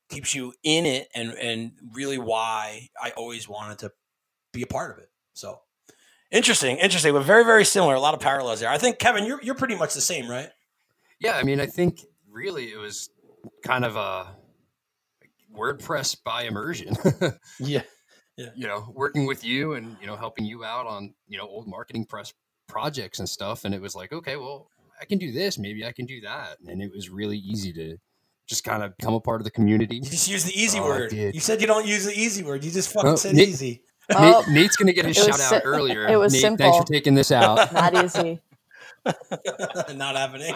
keeps 0.09 0.33
you 0.33 0.53
in 0.63 0.85
it 0.85 1.09
and 1.15 1.31
and 1.33 1.73
really 1.93 2.17
why 2.17 2.89
I 3.01 3.11
always 3.11 3.47
wanted 3.47 3.79
to 3.79 3.91
be 4.51 4.61
a 4.61 4.67
part 4.67 4.91
of 4.91 5.03
it. 5.03 5.09
So 5.33 5.61
interesting, 6.33 6.77
interesting, 6.77 7.13
but 7.13 7.23
very, 7.23 7.45
very 7.45 7.63
similar. 7.63 7.93
A 7.95 7.99
lot 8.01 8.13
of 8.13 8.19
parallels 8.19 8.59
there. 8.59 8.69
I 8.69 8.77
think 8.77 8.99
Kevin, 8.99 9.25
you're 9.25 9.41
you're 9.41 9.55
pretty 9.55 9.75
much 9.75 9.93
the 9.93 10.01
same, 10.01 10.29
right? 10.29 10.49
Yeah, 11.19 11.37
I 11.37 11.43
mean, 11.43 11.61
I 11.61 11.67
think 11.67 12.01
really 12.29 12.65
it 12.73 12.77
was 12.77 13.09
kind 13.65 13.85
of 13.85 13.95
a 13.95 14.35
WordPress 15.55 16.17
by 16.23 16.43
immersion. 16.43 16.95
Yeah. 17.59 17.83
Yeah. 18.35 18.49
you 18.55 18.65
know, 18.65 18.91
working 18.95 19.27
with 19.27 19.45
you 19.45 19.73
and 19.73 19.95
you 20.01 20.07
know 20.07 20.15
helping 20.15 20.43
you 20.43 20.65
out 20.65 20.87
on 20.87 21.13
you 21.27 21.37
know 21.37 21.47
old 21.47 21.67
marketing 21.67 22.05
press 22.05 22.33
projects 22.67 23.19
and 23.19 23.29
stuff, 23.29 23.63
and 23.63 23.75
it 23.75 23.81
was 23.81 23.93
like, 23.95 24.11
okay, 24.11 24.37
well, 24.37 24.69
I 24.99 25.05
can 25.05 25.19
do 25.19 25.31
this, 25.31 25.59
maybe 25.59 25.85
I 25.85 25.91
can 25.91 26.07
do 26.07 26.19
that, 26.21 26.57
and 26.67 26.81
it 26.81 26.91
was 26.91 27.09
really 27.09 27.37
easy 27.37 27.71
to 27.73 27.97
just 28.47 28.63
kind 28.63 28.81
of 28.81 28.97
become 28.97 29.13
a 29.13 29.19
part 29.21 29.39
of 29.39 29.45
the 29.45 29.51
community. 29.51 29.97
You 29.97 30.01
just 30.09 30.27
use 30.27 30.43
the 30.45 30.59
easy 30.59 30.79
Oh, 30.79 30.83
word. 30.85 31.13
You 31.13 31.39
said 31.39 31.61
you 31.61 31.67
don't 31.67 31.85
use 31.85 32.05
the 32.05 32.19
easy 32.19 32.43
word. 32.43 32.63
You 32.63 32.71
just 32.71 32.91
fucking 32.91 33.11
Oh, 33.11 33.15
said 33.15 33.35
Nick- 33.35 33.49
easy. 33.49 33.83
Oh. 34.11 34.43
Nate, 34.45 34.53
Nate's 34.53 34.75
gonna 34.75 34.93
get 34.93 35.05
his 35.05 35.15
shout 35.15 35.29
out 35.29 35.39
si- 35.39 35.55
earlier. 35.63 36.07
it 36.07 36.17
was 36.17 36.33
Nate, 36.33 36.41
simple. 36.41 36.65
thanks 36.65 36.77
for 36.77 36.93
taking 36.93 37.15
this 37.15 37.31
out. 37.31 37.71
Not 37.73 38.03
easy. 38.03 38.41
Not 39.95 40.15
happening. 40.15 40.55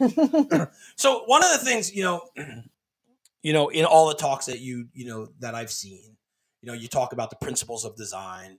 so 0.96 1.24
one 1.26 1.44
of 1.44 1.50
the 1.52 1.58
things, 1.62 1.94
you 1.94 2.02
know, 2.02 2.22
you 3.42 3.52
know, 3.52 3.68
in 3.68 3.84
all 3.84 4.08
the 4.08 4.14
talks 4.14 4.46
that 4.46 4.60
you, 4.60 4.88
you 4.94 5.06
know, 5.06 5.28
that 5.40 5.54
I've 5.54 5.70
seen, 5.70 6.16
you 6.62 6.66
know, 6.66 6.72
you 6.72 6.88
talk 6.88 7.12
about 7.12 7.30
the 7.30 7.36
principles 7.36 7.84
of 7.84 7.96
design. 7.96 8.58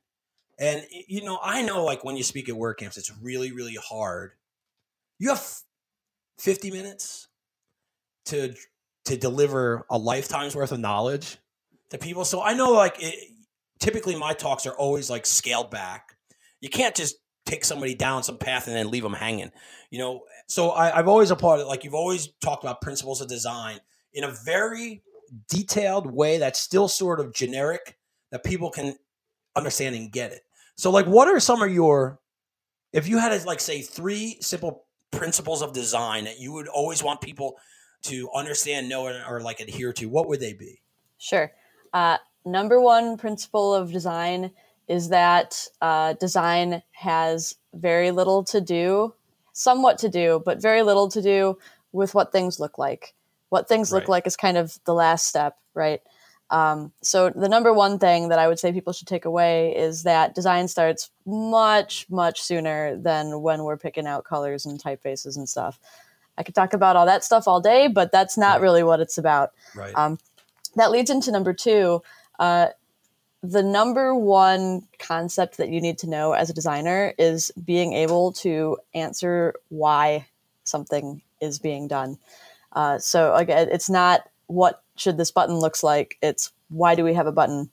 And 0.58 0.86
you 0.90 1.24
know, 1.24 1.40
I 1.44 1.62
know 1.64 1.84
like 1.84 2.04
when 2.06 2.16
you 2.16 2.24
speak 2.24 2.48
at 2.48 2.56
WordCamps, 2.56 2.98
it's 2.98 3.12
really, 3.22 3.52
really 3.52 3.76
hard. 3.82 4.32
You 5.20 5.30
have 5.30 5.46
50 6.40 6.72
minutes 6.72 7.28
to 8.26 8.54
to 9.06 9.18
deliver 9.18 9.86
a 9.90 9.98
lifetime's 9.98 10.56
worth 10.56 10.72
of 10.72 10.80
knowledge 10.80 11.38
to 11.90 11.98
people. 11.98 12.26
So 12.26 12.42
I 12.42 12.54
know 12.54 12.72
like 12.72 12.96
it, 13.00 13.32
typically 13.80 14.16
my 14.16 14.34
talks 14.34 14.66
are 14.66 14.74
always 14.74 15.10
like 15.10 15.26
scaled 15.26 15.72
back. 15.72 16.16
You 16.62 16.70
can't 16.70 16.96
just 16.96 17.16
take 17.46 17.64
somebody 17.64 17.94
down 17.94 18.24
some 18.24 18.38
path 18.38 18.68
and 18.68 18.76
then 18.76 18.90
leave 18.90 19.04
them 19.04 19.14
hanging. 19.14 19.52
You 19.92 20.00
know, 20.00 20.22
so 20.48 20.72
I, 20.72 20.98
I've 20.98 21.08
always 21.08 21.32
applauded 21.32 21.66
like 21.66 21.84
you've 21.84 21.94
always 21.94 22.30
talked 22.44 22.64
about 22.64 22.82
principles 22.82 23.22
of 23.22 23.28
design 23.28 23.80
in 24.14 24.24
a 24.24 24.34
very 24.46 25.04
detailed 25.50 26.12
way 26.12 26.38
that's 26.38 26.60
still 26.60 26.88
sort 26.88 27.20
of 27.20 27.34
generic 27.34 27.98
that 28.32 28.44
people 28.44 28.70
can 28.70 28.96
understand 29.56 29.96
and 29.96 30.12
get 30.12 30.32
it. 30.32 30.42
So 30.78 30.92
like 30.92 31.06
what 31.06 31.28
are 31.28 31.40
some 31.40 31.62
of 31.62 31.72
your 31.72 32.20
if 32.94 33.08
you 33.08 33.18
had 33.18 33.38
to 33.38 33.46
like 33.46 33.60
say 33.60 33.82
three 33.82 34.38
simple 34.42 34.86
principles 35.12 35.62
of 35.62 35.74
design 35.74 36.26
that 36.26 36.40
you 36.40 36.54
would 36.54 36.68
always 36.68 37.04
want 37.04 37.22
people 37.22 37.58
to 38.04 38.30
understand, 38.34 38.88
know, 38.88 39.04
or, 39.04 39.22
or 39.28 39.42
like 39.42 39.60
adhere 39.60 39.92
to, 39.94 40.08
what 40.08 40.28
would 40.28 40.40
they 40.40 40.54
be? 40.54 40.82
Sure. 41.18 41.52
Uh, 41.94 42.18
number 42.46 42.80
one 42.80 43.18
principle 43.18 43.74
of 43.74 43.92
design 43.92 44.52
is 44.88 45.10
that 45.10 45.68
uh, 45.82 46.14
design 46.14 46.84
has 46.92 47.56
very 47.74 48.12
little 48.12 48.44
to 48.46 48.62
do, 48.62 49.14
somewhat 49.54 49.98
to 50.00 50.10
do, 50.10 50.42
but 50.46 50.62
very 50.62 50.84
little 50.84 51.10
to 51.10 51.22
do 51.22 51.58
with 51.92 52.14
what 52.14 52.32
things 52.32 52.60
look 52.60 52.78
like. 52.78 53.14
What 53.50 53.68
things 53.68 53.92
look 53.92 54.08
like 54.10 54.28
is 54.28 54.36
kind 54.36 54.58
of 54.58 54.78
the 54.86 54.94
last 54.94 55.28
step, 55.28 55.58
right? 55.74 56.02
Um, 56.52 56.92
so 57.02 57.30
the 57.32 57.50
number 57.50 57.74
one 57.74 57.98
thing 57.98 58.30
that 58.30 58.38
I 58.38 58.48
would 58.48 58.60
say 58.60 58.72
people 58.72 58.94
should 58.94 59.08
take 59.08 59.26
away 59.26 59.76
is 59.76 60.04
that 60.04 60.36
design 60.36 60.68
starts 60.68 61.10
much, 61.26 62.06
much 62.10 62.42
sooner 62.42 62.96
than 62.98 63.42
when 63.42 63.64
we're 63.64 63.78
picking 63.78 64.06
out 64.06 64.26
colors 64.26 64.66
and 64.66 64.82
typefaces 64.82 65.38
and 65.38 65.50
stuff. 65.50 65.80
I 66.38 66.44
could 66.44 66.54
talk 66.54 66.74
about 66.74 66.96
all 66.96 67.06
that 67.06 67.24
stuff 67.24 67.48
all 67.48 67.62
day, 67.62 67.88
but 67.88 68.12
that's 68.12 68.38
not 68.38 68.56
Right. 68.56 68.62
really 68.62 68.84
what 68.84 69.00
it's 69.00 69.18
about 69.18 69.54
Right. 69.74 69.94
Um, 69.96 70.20
that 70.76 70.92
leads 70.92 71.10
into 71.10 71.32
number 71.32 71.54
two. 71.54 72.04
Uh, 72.40 72.68
the 73.44 73.64
number 73.64 74.16
one 74.16 74.88
concept 74.98 75.58
that 75.58 75.70
you 75.70 75.80
need 75.80 75.98
to 76.00 76.10
know 76.10 76.34
as 76.34 76.50
a 76.50 76.54
designer 76.54 77.14
is 77.18 77.52
being 77.64 77.94
able 77.94 78.32
to 78.34 78.78
answer 78.94 79.54
why 79.70 80.26
something 80.64 81.22
is 81.42 81.60
being 81.60 81.88
done. 81.88 82.18
Uh, 82.74 82.98
so 82.98 83.36
again, 83.36 83.68
it's 83.72 83.90
not 83.90 84.28
what 84.48 84.84
should 84.96 85.18
this 85.18 85.32
button 85.32 85.56
looks 85.56 85.84
like. 85.84 86.18
It's 86.22 86.52
why 86.70 86.96
do 86.96 87.04
we 87.04 87.14
have 87.14 87.28
a 87.28 87.32
button, 87.32 87.70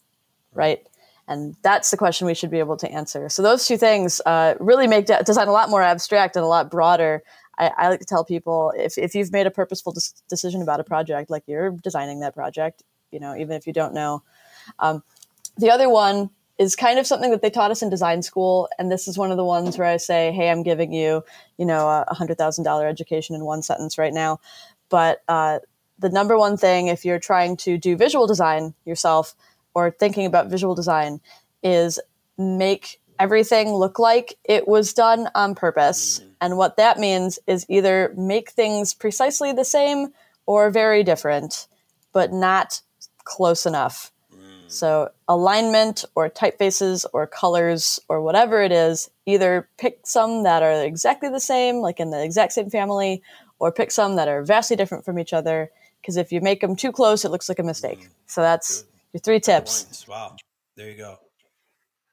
right? 0.52 0.87
And 1.28 1.57
that's 1.62 1.90
the 1.90 1.97
question 1.97 2.26
we 2.26 2.35
should 2.35 2.50
be 2.50 2.59
able 2.59 2.76
to 2.78 2.90
answer. 2.90 3.28
So 3.28 3.42
those 3.42 3.66
two 3.66 3.76
things 3.76 4.21
uh, 4.26 4.54
really 4.61 4.87
make 4.87 5.07
de- 5.07 5.23
design 5.23 5.49
a 5.49 5.52
lot 5.52 5.71
more 5.71 5.83
abstract 5.83 6.37
and 6.37 6.45
a 6.45 6.49
lot 6.49 6.71
broader. 6.71 7.23
I, 7.59 7.71
I 7.76 7.88
like 7.88 8.00
to 8.00 8.07
tell 8.07 8.25
people 8.25 8.73
if, 8.76 8.99
if 8.99 9.14
you've 9.14 9.33
made 9.33 9.47
a 9.47 9.50
purposeful 9.50 9.92
des- 9.92 10.21
decision 10.28 10.62
about 10.62 10.81
a 10.81 10.85
project, 10.85 11.31
like 11.31 11.45
you're 11.47 11.71
designing 11.71 12.21
that 12.21 12.35
project, 12.35 12.83
you 13.11 13.21
know, 13.21 13.37
even 13.37 13.52
if 13.52 13.66
you 13.66 13.73
don't 13.73 13.95
know. 13.95 14.23
Um, 14.78 15.02
the 15.57 15.71
other 15.71 15.88
one 15.88 16.31
is 16.59 16.76
kind 16.76 16.99
of 16.99 17.07
something 17.07 17.31
that 17.31 17.42
they 17.42 17.50
taught 17.50 17.71
us 17.71 17.83
in 17.83 17.90
design 17.90 18.23
school, 18.23 18.69
and 18.78 18.90
this 18.90 19.09
is 19.09 19.19
one 19.19 19.31
of 19.31 19.37
the 19.37 19.45
ones 19.45 19.78
where 19.78 19.88
I 19.88 19.97
say, 19.97 20.33
"Hey, 20.33 20.50
I'm 20.50 20.62
giving 20.62 20.92
you, 20.92 21.25
you 21.59 21.66
know, 21.66 21.88
a 21.88 22.14
hundred 22.14 22.38
thousand 22.38 22.64
dollar 22.64 22.87
education 22.87 23.35
in 23.35 23.45
one 23.45 23.62
sentence 23.62 23.99
right 23.99 24.12
now." 24.12 24.40
But 24.88 25.23
uh, 25.28 25.61
the 25.99 26.11
number 26.11 26.38
one 26.38 26.57
thing, 26.57 26.88
if 26.88 27.04
you're 27.04 27.19
trying 27.19 27.57
to 27.59 27.78
do 27.78 27.97
visual 27.97 28.26
design 28.26 28.75
yourself 28.85 29.35
or 29.75 29.90
thinking 29.90 30.26
about 30.26 30.50
visual 30.50 30.75
design, 30.75 31.21
is 31.62 31.99
make 32.38 33.00
everything 33.19 33.73
look 33.73 33.99
like 33.99 34.38
it 34.45 34.69
was 34.69 34.92
done 34.92 35.28
on 35.35 35.54
purpose. 35.54 36.21
And 36.40 36.57
what 36.57 36.76
that 36.76 36.99
means 36.99 37.38
is 37.47 37.66
either 37.69 38.12
make 38.16 38.50
things 38.50 38.95
precisely 38.95 39.52
the 39.52 39.64
same 39.64 40.09
or 40.47 40.71
very 40.71 41.04
different, 41.04 41.69
but 42.12 42.33
not 42.33 42.83
close 43.25 43.64
enough. 43.64 44.12
So, 44.73 45.11
alignment 45.29 46.05
or 46.14 46.31
typefaces 46.31 47.05
or 47.12 47.26
colors 47.26 48.00
or 48.09 48.23
whatever 48.23 48.62
it 48.62 48.73
is, 48.73 49.11
either 49.26 49.69
pick 49.76 50.00
some 50.05 50.45
that 50.45 50.62
are 50.62 50.83
exactly 50.83 51.29
the 51.29 51.41
same, 51.41 51.76
like 51.76 52.00
in 52.00 52.11
the 52.11 52.25
exact 52.25 52.52
same 52.55 52.71
family, 52.71 53.23
or 53.59 53.71
pick 53.71 53.91
some 53.91 54.17
that 54.17 54.29
are 54.29 54.43
vastly 54.43 54.76
different 54.76 55.05
from 55.05 55.19
each 55.19 55.33
other. 55.33 55.71
Because 56.00 56.17
if 56.17 56.33
you 56.33 56.41
make 56.41 56.62
them 56.62 56.75
too 56.75 56.91
close, 56.91 57.25
it 57.25 57.31
looks 57.31 57.49
like 57.49 57.59
a 57.59 57.62
mistake. 57.62 58.09
So, 58.26 58.41
that's 58.41 58.85
your 59.12 59.21
three 59.21 59.41
tips. 59.41 59.85
Points. 59.85 60.09
Wow. 60.09 60.37
There 60.76 60.91
you 60.91 60.97
go. 60.97 61.19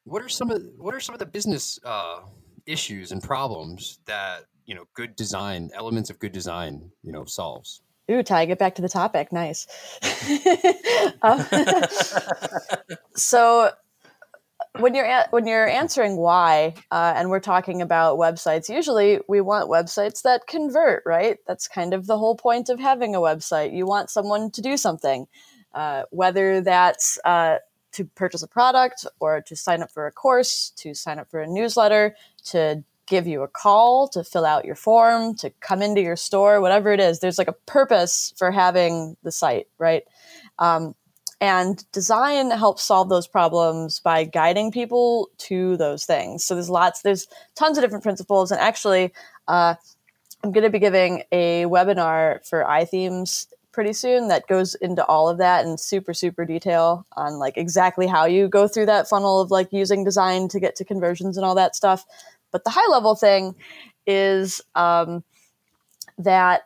What 0.03 0.21
are 0.21 0.29
some 0.29 0.51
of 0.51 0.61
what 0.77 0.93
are 0.93 0.99
some 0.99 1.15
of 1.15 1.19
the 1.19 1.25
business 1.25 1.79
uh, 1.85 2.21
issues 2.65 3.11
and 3.11 3.23
problems 3.23 3.99
that 4.05 4.45
you 4.65 4.75
know 4.75 4.85
good 4.95 5.15
design 5.15 5.69
elements 5.73 6.09
of 6.09 6.19
good 6.19 6.33
design 6.33 6.91
you 7.03 7.13
know 7.13 7.23
solves? 7.23 7.81
Ooh, 8.09 8.23
Ty, 8.23 8.45
get 8.45 8.59
back 8.59 8.75
to 8.75 8.81
the 8.81 8.89
topic. 8.89 9.31
Nice. 9.31 9.67
Um, 11.21 11.45
so, 13.15 13.71
when 14.77 14.95
you're 14.95 15.05
a- 15.05 15.27
when 15.31 15.47
you're 15.47 15.67
answering 15.67 16.15
why, 16.17 16.75
uh, 16.91 17.13
and 17.15 17.29
we're 17.29 17.39
talking 17.39 17.81
about 17.81 18.17
websites, 18.17 18.69
usually 18.69 19.19
we 19.27 19.41
want 19.41 19.69
websites 19.69 20.21
that 20.23 20.47
convert, 20.47 21.03
right? 21.05 21.37
That's 21.47 21.67
kind 21.67 21.93
of 21.93 22.07
the 22.07 22.17
whole 22.17 22.35
point 22.35 22.69
of 22.69 22.79
having 22.79 23.15
a 23.15 23.19
website. 23.19 23.73
You 23.73 23.85
want 23.85 24.09
someone 24.09 24.51
to 24.51 24.61
do 24.61 24.77
something, 24.77 25.27
uh, 25.73 26.03
whether 26.11 26.61
that's 26.61 27.19
uh, 27.25 27.57
to 27.93 28.05
purchase 28.05 28.43
a 28.43 28.47
product 28.47 29.05
or 29.19 29.41
to 29.41 29.55
sign 29.55 29.81
up 29.81 29.91
for 29.91 30.07
a 30.07 30.11
course, 30.11 30.71
to 30.77 30.93
sign 30.93 31.19
up 31.19 31.29
for 31.29 31.41
a 31.41 31.47
newsletter, 31.47 32.15
to 32.45 32.83
give 33.09 33.27
you 33.27 33.41
a 33.41 33.47
call, 33.47 34.07
to 34.09 34.23
fill 34.23 34.45
out 34.45 34.65
your 34.65 34.75
form, 34.75 35.35
to 35.35 35.49
come 35.59 35.81
into 35.81 36.01
your 36.01 36.15
store, 36.15 36.61
whatever 36.61 36.91
it 36.93 36.99
is. 36.99 37.19
There's 37.19 37.37
like 37.37 37.47
a 37.47 37.53
purpose 37.53 38.33
for 38.37 38.51
having 38.51 39.17
the 39.23 39.31
site, 39.31 39.67
right? 39.77 40.03
Um, 40.59 40.95
and 41.41 41.89
design 41.91 42.51
helps 42.51 42.83
solve 42.83 43.09
those 43.09 43.27
problems 43.27 43.99
by 43.99 44.25
guiding 44.25 44.71
people 44.71 45.29
to 45.39 45.77
those 45.77 46.05
things. 46.05 46.43
So 46.43 46.53
there's 46.53 46.69
lots, 46.69 47.01
there's 47.01 47.27
tons 47.55 47.77
of 47.77 47.83
different 47.83 48.03
principles. 48.03 48.51
And 48.51 48.59
actually, 48.59 49.13
uh, 49.47 49.75
I'm 50.43 50.51
going 50.51 50.63
to 50.63 50.69
be 50.69 50.79
giving 50.79 51.23
a 51.31 51.65
webinar 51.65 52.47
for 52.47 52.63
iThemes 52.63 53.47
pretty 53.71 53.93
soon 53.93 54.27
that 54.29 54.47
goes 54.47 54.75
into 54.75 55.05
all 55.05 55.29
of 55.29 55.37
that 55.37 55.65
in 55.65 55.77
super 55.77 56.13
super 56.13 56.43
detail 56.43 57.05
on 57.15 57.37
like 57.37 57.55
exactly 57.55 58.07
how 58.07 58.25
you 58.25 58.47
go 58.47 58.67
through 58.67 58.85
that 58.85 59.07
funnel 59.07 59.39
of 59.39 59.51
like 59.51 59.71
using 59.71 60.03
design 60.03 60.47
to 60.47 60.59
get 60.59 60.75
to 60.75 60.83
conversions 60.83 61.37
and 61.37 61.45
all 61.45 61.55
that 61.55 61.75
stuff 61.75 62.03
but 62.51 62.63
the 62.63 62.69
high 62.69 62.89
level 62.91 63.15
thing 63.15 63.55
is 64.05 64.61
um, 64.75 65.23
that 66.17 66.63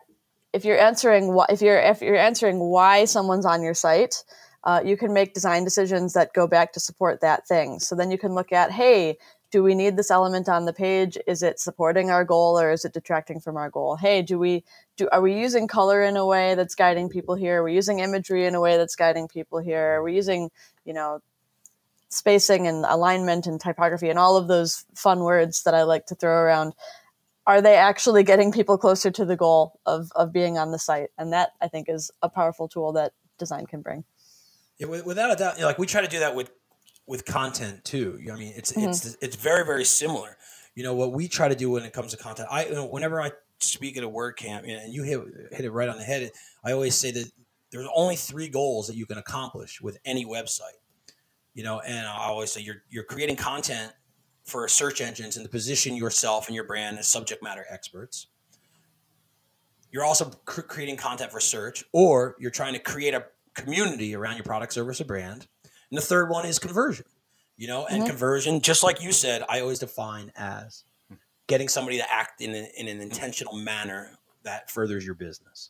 if 0.54 0.64
you're 0.64 0.80
answering 0.80 1.36
wh- 1.36 1.52
if 1.52 1.62
you're 1.62 1.80
if 1.80 2.02
you're 2.02 2.16
answering 2.16 2.60
why 2.60 3.06
someone's 3.06 3.46
on 3.46 3.62
your 3.62 3.74
site 3.74 4.24
uh, 4.64 4.82
you 4.84 4.96
can 4.96 5.14
make 5.14 5.34
design 5.34 5.66
decisions 5.66 6.14
that 6.14 6.34
go 6.34 6.48
back 6.48 6.72
to 6.72 6.80
support 6.80 7.20
that 7.20 7.46
thing. 7.46 7.80
So 7.80 7.96
then 7.96 8.12
you 8.12 8.18
can 8.18 8.34
look 8.34 8.52
at 8.52 8.72
hey 8.72 9.18
do 9.52 9.62
we 9.62 9.76
need 9.76 9.98
this 9.98 10.10
element 10.10 10.50
on 10.50 10.66
the 10.66 10.74
page? 10.74 11.16
Is 11.28 11.44
it 11.44 11.60
supporting 11.60 12.10
our 12.10 12.26
goal 12.26 12.60
or 12.60 12.72
is 12.72 12.86
it 12.86 12.94
detracting 12.94 13.40
from 13.40 13.56
our 13.56 13.70
goal? 13.70 13.96
Hey 13.98 14.22
do 14.22 14.40
we 14.40 14.64
do 14.96 15.10
are 15.12 15.22
we 15.22 15.38
using 15.38 15.68
color 15.68 16.04
in 16.04 16.18
a 16.18 16.26
way 16.26 16.56
that's 16.56 16.76
guiding 16.76 17.10
people 17.10 17.36
here? 17.36 17.62
Are 17.62 17.64
we 17.64 17.74
using 17.74 18.00
imagery 18.00 18.46
in 18.46 18.56
a 18.56 18.62
way 18.62 18.78
that's 18.78 18.96
guiding 18.96 19.28
people 19.28 19.60
here? 19.60 19.98
Are 19.98 20.04
we 20.04 20.16
using 20.16 20.50
you 20.86 20.94
know 20.94 21.20
spacing 22.14 22.68
and 22.68 22.86
alignment 22.88 23.48
and 23.48 23.60
typography 23.60 24.10
and 24.10 24.20
all 24.20 24.38
of 24.38 24.48
those 24.48 24.86
fun 24.96 25.22
words 25.22 25.64
that 25.64 25.74
i 25.74 25.84
like 25.84 26.06
to 26.06 26.16
throw 26.16 26.34
around 26.34 26.74
are 27.46 27.62
they 27.62 27.76
actually 27.76 28.24
getting 28.24 28.52
people 28.52 28.78
closer 28.78 29.12
to 29.12 29.26
the 29.26 29.36
goal 29.36 29.80
of, 29.86 30.10
of 30.16 30.32
being 30.32 30.58
on 30.58 30.72
the 30.72 30.80
site 30.80 31.10
and 31.18 31.34
that 31.34 31.52
i 31.62 31.68
think 31.68 31.90
is 31.90 32.12
a 32.22 32.30
powerful 32.30 32.68
tool 32.68 32.94
that 32.94 33.14
design 33.38 33.66
can 33.66 33.82
bring 33.82 34.04
Yeah, 34.78 34.88
without 34.88 35.32
a 35.32 35.36
doubt, 35.36 35.56
you 35.56 35.62
know, 35.62 35.68
like 35.68 35.78
we 35.78 35.88
try 35.88 36.02
to 36.02 36.08
do 36.08 36.20
that 36.20 36.36
with 36.36 36.52
with 37.08 37.26
content 37.26 37.84
too. 37.84 38.18
You 38.20 38.28
know, 38.28 38.36
I 38.36 38.38
mean, 38.38 38.54
it's 38.56 38.72
mm-hmm. 38.72 38.90
it's 38.90 39.18
it's 39.22 39.36
very 39.36 39.66
very 39.66 39.86
similar. 39.86 40.38
You 40.76 40.84
know, 40.84 40.96
what 40.96 41.12
we 41.12 41.28
try 41.28 41.48
to 41.48 41.56
do 41.56 41.70
when 41.70 41.84
it 41.84 41.94
comes 41.94 42.12
to 42.12 42.18
content, 42.18 42.48
I 42.52 42.66
you 42.66 42.74
know, 42.74 42.86
whenever 42.86 43.22
I 43.22 43.32
speak 43.60 43.98
at 43.98 44.04
a 44.04 44.10
WordCamp, 44.10 44.68
you 44.68 44.74
know, 44.74 44.80
and 44.84 44.94
you 44.94 45.04
hit 45.04 45.20
hit 45.52 45.66
it 45.66 45.72
right 45.72 45.90
on 45.90 45.98
the 45.98 46.04
head. 46.04 46.32
I 46.64 46.72
always 46.72 46.96
say 46.96 47.12
that 47.12 47.32
there's 47.72 47.88
only 47.96 48.16
three 48.16 48.50
goals 48.50 48.88
that 48.88 48.96
you 48.96 49.06
can 49.06 49.18
accomplish 49.18 49.82
with 49.82 49.98
any 50.06 50.26
website. 50.26 50.80
You 51.54 51.64
know, 51.64 51.80
and 51.82 52.08
I 52.08 52.26
always 52.26 52.52
say 52.52 52.62
you're 52.62 52.84
you're 52.90 53.04
creating 53.04 53.36
content 53.36 53.94
for 54.44 54.68
search 54.68 55.02
engines 55.02 55.38
and 55.38 55.46
to 55.46 55.50
position 55.50 55.96
yourself 55.96 56.48
and 56.48 56.56
your 56.56 56.66
brand 56.66 56.98
as 57.00 57.08
subject 57.08 57.42
matter 57.44 57.66
experts. 57.70 58.28
You're 59.92 60.04
also 60.04 60.26
cr- 60.46 60.62
creating 60.62 60.98
content 60.98 61.32
for 61.32 61.40
search, 61.40 61.84
or 61.94 62.36
you're 62.40 62.52
trying 62.52 62.74
to 62.74 62.80
create 62.80 63.14
a 63.14 63.26
community 63.54 64.16
around 64.16 64.36
your 64.36 64.44
product, 64.44 64.74
service, 64.74 65.00
or 65.00 65.06
brand. 65.06 65.48
And 65.92 65.98
the 65.98 66.02
third 66.02 66.30
one 66.30 66.46
is 66.46 66.58
conversion. 66.60 67.06
You 67.56 67.68
know, 67.68 67.86
and 67.86 68.02
Mhm. 68.04 68.08
conversion, 68.08 68.62
just 68.62 68.82
like 68.82 69.00
you 69.02 69.12
said, 69.12 69.44
I 69.48 69.62
always 69.62 69.78
define 69.78 70.32
as 70.36 70.84
getting 71.46 71.68
somebody 71.70 71.98
to 71.98 72.12
act 72.12 72.42
in, 72.42 72.56
a, 72.56 72.72
in 72.76 72.88
an 72.88 73.00
intentional 73.00 73.54
manner 73.56 74.18
that 74.42 74.72
furthers 74.72 75.06
your 75.06 75.14
business. 75.14 75.70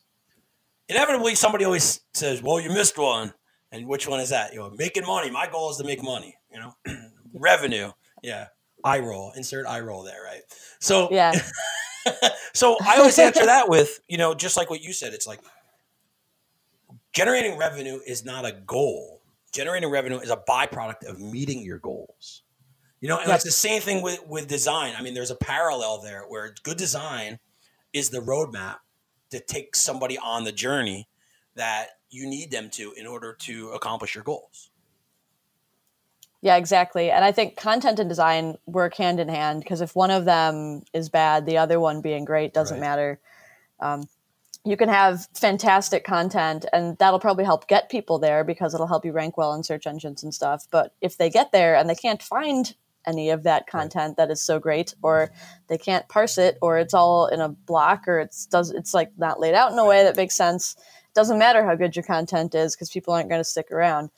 Inevitably, 0.87 1.35
somebody 1.35 1.65
always 1.65 1.99
says, 2.13 2.41
"Well, 2.41 2.59
you 2.61 2.69
missed 2.69 2.97
one." 2.97 3.33
And 3.73 3.85
which 3.87 4.07
one 4.07 4.21
is 4.21 4.29
that? 4.29 4.53
You 4.53 4.59
know, 4.59 4.69
making 4.69 5.05
money. 5.05 5.29
My 5.29 5.47
goal 5.47 5.69
is 5.71 5.77
to 5.77 5.83
make 5.83 6.01
money. 6.01 6.37
You 6.53 6.59
know, 6.61 6.73
revenue. 7.33 7.91
Yeah, 8.21 8.47
eye 8.85 8.99
roll. 8.99 9.33
Insert 9.35 9.65
eye 9.65 9.81
roll 9.81 10.03
there, 10.03 10.23
right? 10.23 10.41
So 10.79 11.09
yeah 11.11 11.33
so 12.53 12.77
I 12.81 12.97
always 12.97 13.17
answer 13.19 13.45
that 13.45 13.69
with, 13.69 13.99
you 14.07 14.17
know, 14.17 14.33
just 14.33 14.57
like 14.57 14.69
what 14.69 14.81
you 14.81 14.93
said, 14.93 15.13
it's 15.13 15.27
like 15.27 15.39
generating 17.13 17.57
revenue 17.57 17.99
is 18.05 18.25
not 18.25 18.45
a 18.45 18.51
goal. 18.51 19.21
generating 19.53 19.89
revenue 19.89 20.19
is 20.19 20.31
a 20.31 20.41
byproduct 20.49 21.05
of 21.07 21.19
meeting 21.19 21.61
your 21.63 21.79
goals. 21.79 22.43
You 23.01 23.09
know, 23.09 23.19
and 23.19 23.29
that's 23.29 23.43
the 23.43 23.51
same 23.51 23.81
thing 23.81 24.01
with 24.01 24.25
with 24.27 24.47
design. 24.47 24.93
I 24.97 25.01
mean, 25.01 25.13
there's 25.13 25.31
a 25.31 25.35
parallel 25.35 26.01
there 26.01 26.23
where 26.27 26.55
good 26.63 26.77
design 26.77 27.39
is 27.91 28.09
the 28.09 28.19
roadmap 28.19 28.77
to 29.31 29.41
take 29.41 29.75
somebody 29.75 30.17
on 30.17 30.45
the 30.45 30.53
journey 30.53 31.09
that 31.55 31.89
you 32.13 32.27
need 32.27 32.51
them 32.51 32.69
to 32.71 32.93
in 32.93 33.07
order 33.07 33.33
to 33.39 33.69
accomplish 33.69 34.15
your 34.15 34.23
goals. 34.23 34.69
Yeah, 36.41 36.57
exactly. 36.57 37.09
And 37.09 37.23
I 37.23 37.31
think 37.31 37.55
content 37.55 37.99
and 37.99 38.09
design 38.09 38.57
work 38.65 38.95
hand 38.95 39.21
in 39.21 39.29
hand 39.29 39.61
because 39.61 39.79
if 39.79 39.95
one 39.95 40.11
of 40.11 40.25
them 40.25 40.83
is 40.93 41.07
bad, 41.07 41.45
the 41.45 41.57
other 41.57 41.79
one 41.79 42.01
being 42.01 42.25
great 42.25 42.53
doesn't 42.53 42.81
right. 42.81 42.85
matter. 42.85 43.19
Um, 43.79 44.09
you 44.65 44.75
can 44.75 44.89
have 44.89 45.27
fantastic 45.33 46.03
content 46.03 46.65
and 46.73 46.97
that'll 46.97 47.19
probably 47.19 47.45
help 47.45 47.67
get 47.67 47.89
people 47.89 48.19
there 48.19 48.43
because 48.43 48.73
it'll 48.73 48.87
help 48.87 49.05
you 49.05 49.13
rank 49.13 49.37
well 49.37 49.53
in 49.53 49.63
search 49.63 49.87
engines 49.87 50.21
and 50.21 50.33
stuff. 50.33 50.67
But 50.69 50.93
if 51.01 51.17
they 51.17 51.29
get 51.29 51.53
there 51.53 51.75
and 51.75 51.89
they 51.89 51.95
can't 51.95 52.21
find 52.21 52.75
any 53.05 53.29
of 53.29 53.43
that 53.43 53.67
content 53.67 54.11
right. 54.11 54.17
that 54.17 54.31
is 54.31 54.41
so 54.41 54.59
great 54.59 54.95
or 55.01 55.31
they 55.67 55.77
can't 55.77 56.07
parse 56.07 56.37
it 56.37 56.57
or 56.61 56.77
it's 56.77 56.93
all 56.93 57.27
in 57.27 57.39
a 57.39 57.49
block 57.49 58.07
or 58.07 58.19
it's 58.19 58.45
does 58.45 58.71
it's 58.71 58.93
like 58.93 59.11
not 59.17 59.39
laid 59.39 59.53
out 59.53 59.71
in 59.71 59.79
a 59.79 59.85
way 59.85 60.03
that 60.03 60.15
makes 60.15 60.35
sense 60.35 60.75
doesn't 61.13 61.39
matter 61.39 61.63
how 61.63 61.75
good 61.75 61.95
your 61.95 62.03
content 62.03 62.55
is 62.55 62.75
because 62.75 62.89
people 62.89 63.13
aren't 63.13 63.29
going 63.29 63.39
to 63.39 63.45
stick 63.45 63.71
around 63.71 64.09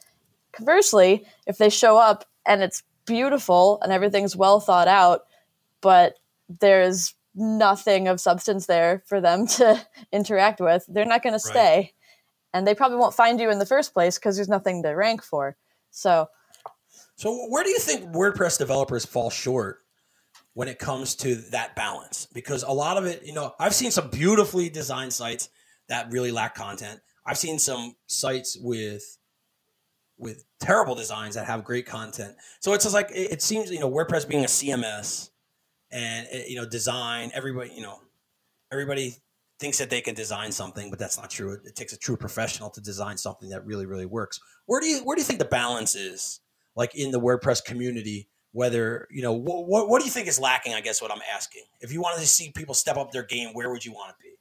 conversely 0.51 1.25
if 1.45 1.57
they 1.57 1.69
show 1.69 1.97
up 1.97 2.25
and 2.45 2.61
it's 2.61 2.83
beautiful 3.05 3.79
and 3.81 3.91
everything's 3.91 4.35
well 4.35 4.59
thought 4.59 4.87
out 4.87 5.25
but 5.81 6.15
there's 6.59 7.13
nothing 7.35 8.07
of 8.07 8.19
substance 8.19 8.65
there 8.65 9.03
for 9.05 9.19
them 9.19 9.45
to 9.47 9.79
interact 10.11 10.59
with 10.59 10.85
they're 10.87 11.05
not 11.05 11.23
going 11.23 11.33
to 11.33 11.39
stay 11.39 11.75
right. 11.75 11.93
and 12.53 12.65
they 12.65 12.73
probably 12.73 12.97
won't 12.97 13.13
find 13.13 13.39
you 13.39 13.49
in 13.49 13.59
the 13.59 13.65
first 13.65 13.93
place 13.93 14.17
because 14.17 14.35
there's 14.35 14.49
nothing 14.49 14.81
to 14.81 14.89
rank 14.89 15.21
for 15.21 15.55
so 15.91 16.27
so, 17.15 17.47
where 17.47 17.63
do 17.63 17.69
you 17.69 17.79
think 17.79 18.11
WordPress 18.11 18.57
developers 18.57 19.05
fall 19.05 19.29
short 19.29 19.79
when 20.53 20.67
it 20.67 20.79
comes 20.79 21.15
to 21.15 21.35
that 21.51 21.75
balance? 21.75 22.27
Because 22.33 22.63
a 22.63 22.71
lot 22.71 22.97
of 22.97 23.05
it, 23.05 23.25
you 23.25 23.33
know, 23.33 23.53
I've 23.57 23.73
seen 23.73 23.91
some 23.91 24.09
beautifully 24.09 24.69
designed 24.69 25.13
sites 25.13 25.49
that 25.89 26.11
really 26.11 26.31
lack 26.31 26.55
content. 26.55 26.99
I've 27.25 27.37
seen 27.37 27.59
some 27.59 27.95
sites 28.07 28.57
with 28.59 29.17
with 30.17 30.45
terrible 30.59 30.95
designs 30.95 31.35
that 31.35 31.45
have 31.45 31.63
great 31.63 31.85
content. 31.85 32.35
So 32.61 32.73
it's 32.73 32.85
just 32.85 32.95
like 32.95 33.11
it, 33.11 33.31
it 33.31 33.41
seems, 33.41 33.69
you 33.69 33.79
know, 33.79 33.89
WordPress 33.91 34.27
being 34.27 34.43
a 34.43 34.47
CMS 34.47 35.29
and 35.91 36.27
it, 36.31 36.49
you 36.49 36.55
know, 36.55 36.67
design. 36.67 37.31
Everybody, 37.33 37.71
you 37.73 37.81
know, 37.81 37.99
everybody 38.71 39.15
thinks 39.59 39.77
that 39.79 39.89
they 39.89 40.01
can 40.01 40.15
design 40.15 40.51
something, 40.51 40.89
but 40.89 40.99
that's 40.99 41.17
not 41.17 41.29
true. 41.29 41.53
It, 41.53 41.61
it 41.65 41.75
takes 41.75 41.93
a 41.93 41.97
true 41.97 42.17
professional 42.17 42.69
to 42.71 42.81
design 42.81 43.17
something 43.17 43.49
that 43.49 43.65
really, 43.65 43.85
really 43.85 44.05
works. 44.05 44.39
Where 44.65 44.79
do 44.79 44.87
you 44.87 44.99
where 44.99 45.15
do 45.15 45.21
you 45.21 45.25
think 45.25 45.39
the 45.39 45.45
balance 45.45 45.95
is 45.95 46.39
like 46.75 46.95
in 46.95 47.11
the 47.11 47.19
WordPress 47.19 47.63
community, 47.63 48.29
whether, 48.51 49.07
you 49.11 49.21
know, 49.21 49.33
what, 49.33 49.89
what 49.89 49.99
do 49.99 50.05
you 50.05 50.11
think 50.11 50.27
is 50.27 50.39
lacking? 50.39 50.73
I 50.73 50.81
guess 50.81 51.01
what 51.01 51.11
I'm 51.11 51.21
asking. 51.33 51.63
If 51.81 51.91
you 51.91 52.01
wanted 52.01 52.21
to 52.21 52.27
see 52.27 52.51
people 52.51 52.73
step 52.73 52.97
up 52.97 53.11
their 53.11 53.23
game, 53.23 53.49
where 53.53 53.69
would 53.69 53.83
you 53.83 53.93
want 53.93 54.09
to 54.09 54.15
be? 54.21 54.35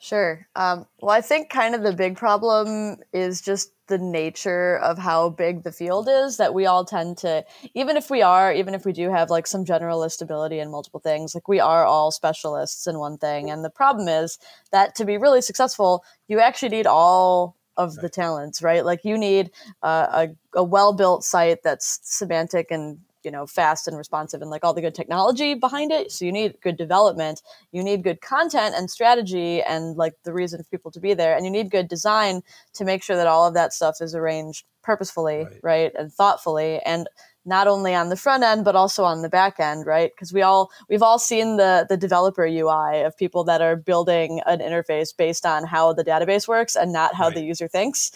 Sure. 0.00 0.46
Um, 0.54 0.86
well, 1.00 1.10
I 1.16 1.20
think 1.20 1.50
kind 1.50 1.74
of 1.74 1.82
the 1.82 1.92
big 1.92 2.16
problem 2.16 2.98
is 3.12 3.40
just 3.40 3.72
the 3.88 3.98
nature 3.98 4.76
of 4.78 4.96
how 4.96 5.30
big 5.30 5.64
the 5.64 5.72
field 5.72 6.08
is 6.10 6.36
that 6.36 6.54
we 6.54 6.66
all 6.66 6.84
tend 6.84 7.16
to 7.18 7.44
even 7.74 7.96
if 7.96 8.10
we 8.10 8.20
are 8.22 8.52
even 8.52 8.74
if 8.74 8.84
we 8.84 8.92
do 8.92 9.10
have 9.10 9.30
like 9.30 9.46
some 9.46 9.64
generalist 9.64 10.20
ability 10.20 10.58
in 10.60 10.70
multiple 10.70 11.00
things 11.00 11.34
like 11.34 11.48
we 11.48 11.58
are 11.58 11.84
all 11.86 12.10
specialists 12.10 12.86
in 12.86 12.98
one 12.98 13.16
thing 13.16 13.50
and 13.50 13.64
the 13.64 13.70
problem 13.70 14.06
is 14.06 14.38
that 14.72 14.94
to 14.94 15.06
be 15.06 15.16
really 15.16 15.40
successful 15.40 16.04
you 16.28 16.38
actually 16.38 16.68
need 16.68 16.86
all 16.86 17.56
of 17.78 17.94
the 17.96 18.08
talents, 18.08 18.60
right? 18.60 18.84
Like 18.84 19.04
you 19.04 19.16
need 19.16 19.52
uh, 19.84 20.26
a, 20.54 20.58
a 20.58 20.64
well 20.64 20.92
built 20.92 21.22
site 21.24 21.62
that's 21.62 22.00
semantic 22.02 22.70
and 22.72 22.98
you 23.24 23.30
know 23.30 23.46
fast 23.46 23.88
and 23.88 23.96
responsive 23.96 24.40
and 24.40 24.50
like 24.50 24.64
all 24.64 24.74
the 24.74 24.80
good 24.80 24.94
technology 24.94 25.54
behind 25.54 25.90
it 25.90 26.10
so 26.10 26.24
you 26.24 26.32
need 26.32 26.54
good 26.62 26.76
development 26.76 27.42
you 27.72 27.82
need 27.82 28.02
good 28.02 28.20
content 28.20 28.74
and 28.76 28.90
strategy 28.90 29.62
and 29.62 29.96
like 29.96 30.14
the 30.24 30.32
reason 30.32 30.62
for 30.62 30.68
people 30.70 30.90
to 30.90 31.00
be 31.00 31.14
there 31.14 31.36
and 31.36 31.44
you 31.44 31.50
need 31.50 31.70
good 31.70 31.88
design 31.88 32.42
to 32.72 32.84
make 32.84 33.02
sure 33.02 33.16
that 33.16 33.26
all 33.26 33.46
of 33.46 33.54
that 33.54 33.72
stuff 33.72 33.96
is 34.00 34.14
arranged 34.14 34.64
purposefully 34.82 35.44
right, 35.44 35.60
right? 35.62 35.92
and 35.98 36.12
thoughtfully 36.12 36.80
and 36.84 37.08
not 37.44 37.66
only 37.66 37.94
on 37.94 38.08
the 38.08 38.16
front 38.16 38.42
end 38.42 38.64
but 38.64 38.76
also 38.76 39.04
on 39.04 39.22
the 39.22 39.28
back 39.28 39.58
end 39.58 39.86
right 39.86 40.12
because 40.14 40.32
we 40.32 40.42
all 40.42 40.70
we've 40.88 41.02
all 41.02 41.18
seen 41.18 41.56
the 41.56 41.86
the 41.88 41.96
developer 41.96 42.44
ui 42.44 43.02
of 43.02 43.16
people 43.16 43.44
that 43.44 43.60
are 43.60 43.76
building 43.76 44.40
an 44.46 44.60
interface 44.60 45.16
based 45.16 45.44
on 45.44 45.64
how 45.64 45.92
the 45.92 46.04
database 46.04 46.46
works 46.46 46.76
and 46.76 46.92
not 46.92 47.14
how 47.14 47.26
right. 47.26 47.34
the 47.34 47.42
user 47.42 47.68
thinks 47.68 48.10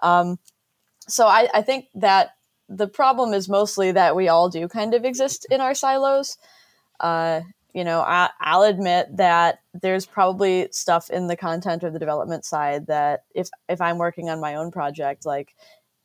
um, 0.00 0.38
so 1.08 1.26
I, 1.26 1.48
I 1.52 1.62
think 1.62 1.86
that 1.94 2.34
the 2.68 2.88
problem 2.88 3.32
is 3.32 3.48
mostly 3.48 3.92
that 3.92 4.16
we 4.16 4.28
all 4.28 4.48
do 4.48 4.68
kind 4.68 4.94
of 4.94 5.04
exist 5.04 5.46
in 5.50 5.60
our 5.60 5.74
silos 5.74 6.38
uh, 7.00 7.40
you 7.74 7.84
know 7.84 8.00
I, 8.00 8.30
i'll 8.40 8.62
admit 8.62 9.16
that 9.16 9.60
there's 9.80 10.06
probably 10.06 10.68
stuff 10.70 11.10
in 11.10 11.26
the 11.26 11.36
content 11.36 11.84
or 11.84 11.90
the 11.90 11.98
development 11.98 12.44
side 12.44 12.86
that 12.86 13.24
if 13.34 13.48
if 13.68 13.80
i'm 13.80 13.98
working 13.98 14.28
on 14.30 14.40
my 14.40 14.54
own 14.54 14.70
project 14.70 15.26
like 15.26 15.54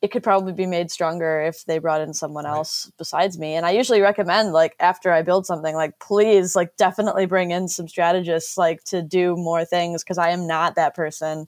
it 0.04 0.12
could 0.12 0.21
probably 0.21 0.52
be 0.52 0.65
made 0.65 0.91
stronger 0.91 1.41
if 1.41 1.63
they 1.63 1.80
brought 1.80 2.02
in 2.02 2.13
someone 2.13 2.45
else 2.45 2.91
besides 2.97 3.39
me. 3.39 3.54
And 3.54 3.65
I 3.65 3.71
usually 3.71 4.02
recommend 4.02 4.52
like 4.52 4.76
after 4.78 5.13
I 5.13 5.21
build 5.21 5.45
something, 5.45 5.73
like 5.76 5.97
please 5.99 6.58
like 6.58 6.76
definitely 6.76 7.26
bring 7.26 7.52
in 7.52 7.69
some 7.69 7.88
strategists 7.88 8.58
like 8.58 8.84
to 8.86 9.02
do 9.02 9.38
more 9.38 9.63
things 9.63 10.04
because 10.04 10.17
I 10.17 10.32
am 10.32 10.45
not 10.45 10.76
that 10.76 10.93
person. 10.93 11.47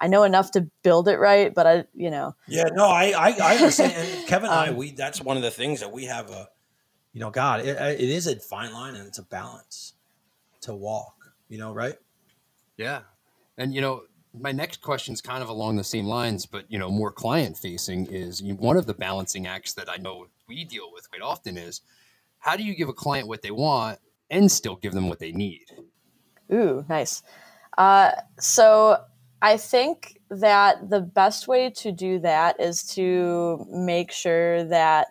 I 0.00 0.08
know 0.08 0.22
enough 0.24 0.50
to 0.52 0.68
build 0.82 1.08
it 1.08 1.18
right, 1.18 1.52
but 1.54 1.66
I, 1.66 1.84
you 1.94 2.10
know. 2.10 2.34
Yeah, 2.46 2.68
no, 2.72 2.86
I, 2.86 3.12
I, 3.16 3.36
I 3.42 3.54
understand. 3.56 3.92
And 3.96 4.26
Kevin 4.26 4.50
and 4.50 4.58
I, 4.58 4.68
um, 4.68 4.76
we, 4.76 4.92
that's 4.92 5.20
one 5.20 5.36
of 5.36 5.42
the 5.42 5.50
things 5.50 5.80
that 5.80 5.92
we 5.92 6.04
have 6.04 6.30
a, 6.30 6.48
you 7.12 7.20
know, 7.20 7.30
God, 7.30 7.60
it, 7.60 7.76
it 7.76 8.08
is 8.08 8.26
a 8.26 8.36
fine 8.36 8.72
line 8.72 8.94
and 8.94 9.06
it's 9.06 9.18
a 9.18 9.24
balance 9.24 9.94
to 10.62 10.74
walk, 10.74 11.32
you 11.48 11.58
know, 11.58 11.72
right? 11.72 11.96
Yeah. 12.76 13.00
And, 13.56 13.74
you 13.74 13.80
know, 13.80 14.02
my 14.40 14.52
next 14.52 14.80
question 14.82 15.14
is 15.14 15.20
kind 15.20 15.42
of 15.42 15.48
along 15.48 15.76
the 15.76 15.84
same 15.84 16.06
lines, 16.06 16.46
but 16.46 16.64
you 16.68 16.78
know, 16.78 16.90
more 16.90 17.10
client 17.10 17.56
facing 17.56 18.06
is 18.06 18.40
you 18.40 18.54
one 18.54 18.76
of 18.76 18.86
the 18.86 18.94
balancing 18.94 19.46
acts 19.46 19.72
that 19.74 19.88
I 19.88 19.96
know 19.96 20.26
we 20.48 20.64
deal 20.64 20.90
with 20.92 21.10
quite 21.10 21.22
often 21.22 21.56
is 21.56 21.80
how 22.38 22.56
do 22.56 22.62
you 22.62 22.74
give 22.74 22.88
a 22.88 22.92
client 22.92 23.28
what 23.28 23.42
they 23.42 23.50
want 23.50 23.98
and 24.30 24.50
still 24.50 24.76
give 24.76 24.92
them 24.92 25.08
what 25.08 25.18
they 25.18 25.32
need? 25.32 25.66
Ooh, 26.52 26.84
nice. 26.88 27.22
Uh, 27.76 28.12
so 28.38 29.02
I 29.40 29.56
think 29.56 30.20
that 30.30 30.90
the 30.90 31.00
best 31.00 31.48
way 31.48 31.70
to 31.70 31.92
do 31.92 32.18
that 32.20 32.60
is 32.60 32.82
to 32.94 33.66
make 33.70 34.10
sure 34.10 34.64
that 34.64 35.08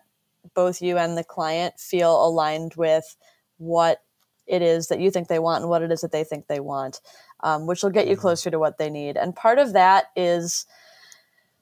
both 0.54 0.82
you 0.82 0.98
and 0.98 1.18
the 1.18 1.24
client 1.24 1.80
feel 1.80 2.26
aligned 2.26 2.76
with 2.76 3.16
what 3.58 4.02
it 4.46 4.62
is 4.62 4.88
that 4.88 5.00
you 5.00 5.12
think 5.12 5.28
they 5.28 5.40
want 5.40 5.62
and 5.62 5.70
what 5.70 5.82
it 5.82 5.92
is 5.92 6.02
that 6.02 6.12
they 6.12 6.24
think 6.24 6.48
they 6.48 6.60
want 6.60 7.02
um, 7.42 7.68
which 7.68 7.84
will 7.84 7.90
get 7.90 8.08
you 8.08 8.14
mm-hmm. 8.14 8.22
closer 8.22 8.50
to 8.50 8.60
what 8.60 8.78
they 8.78 8.90
need. 8.90 9.18
And 9.18 9.36
part 9.36 9.60
of 9.60 9.74
that 9.74 10.06
is 10.16 10.66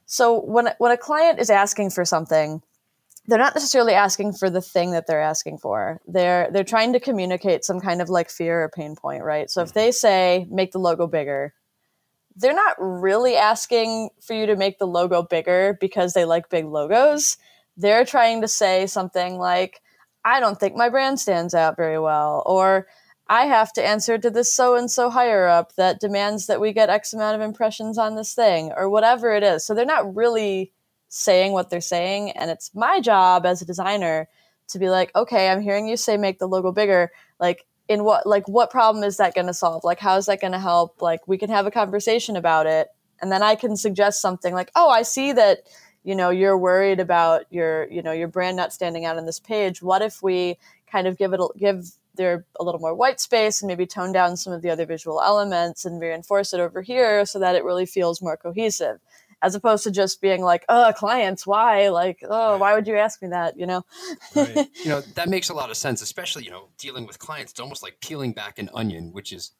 so 0.05 0.39
when 0.39 0.69
when 0.77 0.91
a 0.91 0.97
client 0.97 1.39
is 1.39 1.49
asking 1.49 1.89
for 1.91 2.05
something, 2.05 2.61
they're 3.27 3.39
not 3.39 3.55
necessarily 3.55 3.93
asking 3.93 4.33
for 4.33 4.49
the 4.49 4.61
thing 4.61 4.91
that 4.91 5.07
they're 5.07 5.21
asking 5.21 5.57
for. 5.57 5.99
They're 6.07 6.49
they're 6.51 6.63
trying 6.63 6.93
to 6.93 6.99
communicate 6.99 7.65
some 7.65 7.79
kind 7.79 8.01
of 8.01 8.09
like 8.09 8.29
fear 8.29 8.63
or 8.63 8.69
pain 8.69 8.95
point, 8.95 9.23
right? 9.23 9.49
So 9.49 9.61
if 9.61 9.69
mm-hmm. 9.69 9.79
they 9.79 9.91
say 9.91 10.47
make 10.49 10.71
the 10.71 10.79
logo 10.79 11.07
bigger, 11.07 11.53
they're 12.35 12.53
not 12.53 12.75
really 12.79 13.35
asking 13.35 14.09
for 14.21 14.33
you 14.33 14.45
to 14.45 14.55
make 14.55 14.77
the 14.77 14.87
logo 14.87 15.23
bigger 15.23 15.77
because 15.79 16.13
they 16.13 16.25
like 16.25 16.49
big 16.49 16.65
logos. 16.65 17.37
They're 17.77 18.05
trying 18.05 18.41
to 18.41 18.47
say 18.47 18.87
something 18.87 19.37
like 19.37 19.81
I 20.23 20.39
don't 20.39 20.59
think 20.59 20.75
my 20.75 20.89
brand 20.89 21.19
stands 21.19 21.53
out 21.53 21.77
very 21.77 21.99
well 21.99 22.43
or 22.45 22.87
I 23.27 23.45
have 23.45 23.73
to 23.73 23.85
answer 23.85 24.17
to 24.17 24.29
this 24.29 24.53
so 24.53 24.75
and 24.75 24.89
so 24.89 25.09
higher 25.09 25.47
up 25.47 25.75
that 25.75 25.99
demands 25.99 26.47
that 26.47 26.61
we 26.61 26.73
get 26.73 26.89
X 26.89 27.13
amount 27.13 27.35
of 27.35 27.41
impressions 27.41 27.97
on 27.97 28.15
this 28.15 28.33
thing 28.33 28.71
or 28.75 28.89
whatever 28.89 29.33
it 29.33 29.43
is. 29.43 29.65
So 29.65 29.73
they're 29.73 29.85
not 29.85 30.15
really 30.15 30.71
saying 31.09 31.53
what 31.53 31.69
they're 31.69 31.81
saying. 31.81 32.31
And 32.31 32.51
it's 32.51 32.73
my 32.75 32.99
job 32.99 33.45
as 33.45 33.61
a 33.61 33.65
designer 33.65 34.27
to 34.67 34.79
be 34.79 34.89
like, 34.89 35.15
okay, 35.15 35.49
I'm 35.49 35.61
hearing 35.61 35.87
you 35.87 35.97
say 35.97 36.17
make 36.17 36.39
the 36.39 36.47
logo 36.47 36.71
bigger. 36.71 37.11
Like, 37.39 37.65
in 37.87 38.03
what 38.03 38.25
like 38.25 38.47
what 38.47 38.71
problem 38.71 39.03
is 39.03 39.17
that 39.17 39.35
going 39.35 39.47
to 39.47 39.53
solve? 39.53 39.83
Like 39.83 39.99
how 39.99 40.17
is 40.17 40.25
that 40.25 40.41
going 40.41 40.53
to 40.53 40.59
help? 40.59 41.01
Like 41.01 41.27
we 41.27 41.37
can 41.37 41.49
have 41.49 41.65
a 41.65 41.71
conversation 41.71 42.35
about 42.35 42.67
it 42.67 42.87
and 43.21 43.31
then 43.31 43.41
i 43.41 43.55
can 43.55 43.77
suggest 43.77 44.19
something 44.19 44.53
like 44.53 44.69
oh 44.75 44.89
i 44.89 45.01
see 45.01 45.31
that 45.31 45.59
you 46.05 46.15
know 46.15 46.29
you're 46.29 46.57
worried 46.57 46.99
about 46.99 47.45
your 47.49 47.91
you 47.91 48.01
know 48.01 48.11
your 48.13 48.27
brand 48.27 48.55
not 48.55 48.71
standing 48.71 49.05
out 49.05 49.17
on 49.17 49.25
this 49.25 49.39
page. 49.39 49.81
What 49.81 50.01
if 50.01 50.21
we 50.23 50.57
kind 50.89 51.07
of 51.07 51.17
give 51.17 51.33
it 51.33 51.39
a, 51.39 51.49
give 51.57 51.91
there 52.13 52.45
a 52.59 52.63
little 52.63 52.79
more 52.79 52.95
white 52.95 53.19
space 53.19 53.61
and 53.61 53.67
maybe 53.67 53.85
tone 53.85 54.13
down 54.13 54.37
some 54.37 54.53
of 54.53 54.61
the 54.61 54.69
other 54.69 54.85
visual 54.85 55.21
elements 55.21 55.83
and 55.83 55.99
reinforce 55.99 56.53
it 56.53 56.61
over 56.61 56.81
here 56.81 57.25
so 57.25 57.39
that 57.39 57.55
it 57.55 57.65
really 57.65 57.85
feels 57.85 58.21
more 58.21 58.37
cohesive 58.37 58.99
as 59.41 59.55
opposed 59.55 59.83
to 59.83 59.91
just 59.91 60.21
being 60.21 60.41
like 60.41 60.65
oh 60.69 60.91
clients 60.95 61.45
why 61.45 61.89
like 61.89 62.19
oh 62.29 62.57
why 62.57 62.73
would 62.73 62.87
you 62.87 62.95
ask 62.95 63.21
me 63.21 63.29
that 63.29 63.57
you 63.57 63.65
know 63.65 63.83
right. 64.35 64.67
you 64.83 64.85
know 64.89 65.01
that 65.15 65.29
makes 65.29 65.49
a 65.49 65.53
lot 65.53 65.69
of 65.69 65.77
sense 65.77 66.01
especially 66.01 66.43
you 66.43 66.51
know 66.51 66.69
dealing 66.77 67.05
with 67.05 67.19
clients 67.19 67.51
it's 67.51 67.59
almost 67.59 67.83
like 67.83 67.99
peeling 68.01 68.33
back 68.33 68.59
an 68.59 68.69
onion 68.73 69.11
which 69.11 69.31
is 69.31 69.51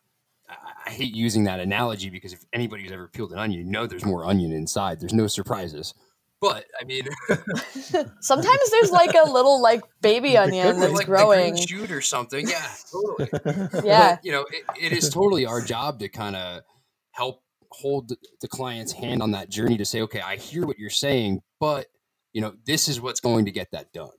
I 0.85 0.91
hate 0.91 1.15
using 1.15 1.45
that 1.45 1.59
analogy 1.59 2.09
because 2.09 2.33
if 2.33 2.45
anybody's 2.53 2.91
ever 2.91 3.07
peeled 3.07 3.31
an 3.31 3.39
onion, 3.39 3.65
you 3.65 3.71
know 3.71 3.87
there's 3.87 4.05
more 4.05 4.25
onion 4.25 4.51
inside. 4.51 4.99
There's 4.99 5.13
no 5.13 5.25
surprises. 5.25 5.95
But 6.39 6.65
I 6.79 6.83
mean, 6.83 7.07
Sometimes 8.21 8.71
there's 8.71 8.91
like 8.91 9.15
a 9.15 9.29
little 9.29 9.61
like 9.61 9.81
baby 10.01 10.37
onion 10.37 10.79
that's 10.79 10.93
like 10.93 11.07
growing. 11.07 11.55
shoot 11.55 11.91
or 11.91 12.01
something. 12.01 12.47
Yeah, 12.47 12.67
totally. 12.91 13.29
Yeah. 13.83 14.15
But, 14.15 14.25
you 14.25 14.31
know, 14.31 14.45
it, 14.51 14.63
it 14.79 14.93
is 14.93 15.09
totally 15.09 15.45
our 15.45 15.61
job 15.61 15.99
to 15.99 16.09
kind 16.09 16.35
of 16.35 16.61
help 17.11 17.41
hold 17.81 18.09
the- 18.09 18.17
the 18.41 18.47
client's 18.47 18.93
hand 18.93 19.21
on 19.21 19.31
that 19.31 19.49
journey 19.49 19.77
to 19.77 19.85
say, 19.85 20.01
okay, 20.01 20.21
I 20.21 20.37
hear 20.37 20.65
what 20.65 20.77
you're 20.79 20.89
saying, 20.89 21.41
but 21.59 21.87
you 22.33 22.41
know, 22.41 22.53
this 22.65 22.87
is 22.89 22.99
what's 22.99 23.21
going 23.21 23.45
to 23.45 23.51
get 23.51 23.71
that 23.71 23.93
done. 23.93 24.09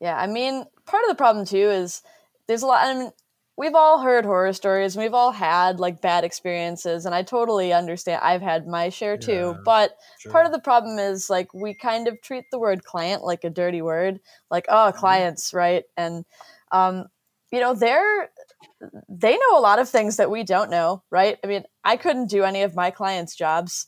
Yeah, 0.00 0.16
I 0.16 0.26
mean, 0.26 0.64
part 0.86 1.04
of 1.04 1.08
the 1.08 1.14
problem 1.14 1.46
too 1.46 1.70
is 1.70 2.02
there's 2.46 2.62
a 2.62 2.66
lot. 2.66 2.84
I 2.84 2.94
mean, 2.94 3.12
we've 3.56 3.74
all 3.74 4.00
heard 4.00 4.24
horror 4.24 4.52
stories, 4.52 4.96
and 4.96 5.02
we've 5.04 5.14
all 5.14 5.30
had 5.30 5.78
like 5.80 6.00
bad 6.02 6.24
experiences, 6.24 7.06
and 7.06 7.14
I 7.14 7.22
totally 7.22 7.72
understand. 7.72 8.20
I've 8.22 8.42
had 8.42 8.66
my 8.66 8.88
share 8.88 9.16
too, 9.16 9.54
Yeah, 9.54 9.60
but 9.64 9.96
Sure. 10.18 10.32
part 10.32 10.46
of 10.46 10.52
the 10.52 10.58
problem 10.60 10.98
is 10.98 11.30
like 11.30 11.54
we 11.54 11.72
kind 11.74 12.08
of 12.08 12.20
treat 12.20 12.44
the 12.50 12.58
word 12.58 12.84
client 12.84 13.22
like 13.22 13.44
a 13.44 13.50
dirty 13.50 13.80
word, 13.82 14.20
like 14.50 14.66
oh, 14.68 14.92
clients, 14.94 15.54
right? 15.54 15.84
And 15.96 16.24
um, 16.72 17.06
you 17.52 17.60
know, 17.60 17.74
they're 17.74 18.30
they 19.08 19.36
know 19.36 19.58
a 19.58 19.60
lot 19.60 19.78
of 19.78 19.88
things 19.88 20.16
that 20.16 20.30
we 20.30 20.42
don't 20.44 20.70
know, 20.70 21.02
right? 21.10 21.38
I 21.44 21.46
mean, 21.46 21.64
I 21.84 21.96
couldn't 21.96 22.28
do 22.30 22.44
any 22.44 22.62
of 22.62 22.74
my 22.74 22.90
clients' 22.90 23.34
jobs. 23.36 23.86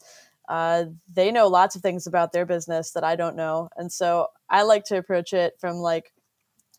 Uh, 0.49 0.85
they 1.13 1.33
know 1.33 1.49
lots 1.49 1.75
of 1.77 1.83
things 1.83 2.07
about 2.07 2.33
their 2.33 2.47
business 2.47 2.93
that 2.93 3.05
I 3.05 3.17
don't 3.17 3.37
know, 3.37 3.69
and 3.77 3.91
so 3.93 4.29
I 4.49 4.63
like 4.63 4.85
to 4.87 4.99
approach 4.99 5.33
it 5.33 5.55
from 5.61 5.77
like 5.77 6.13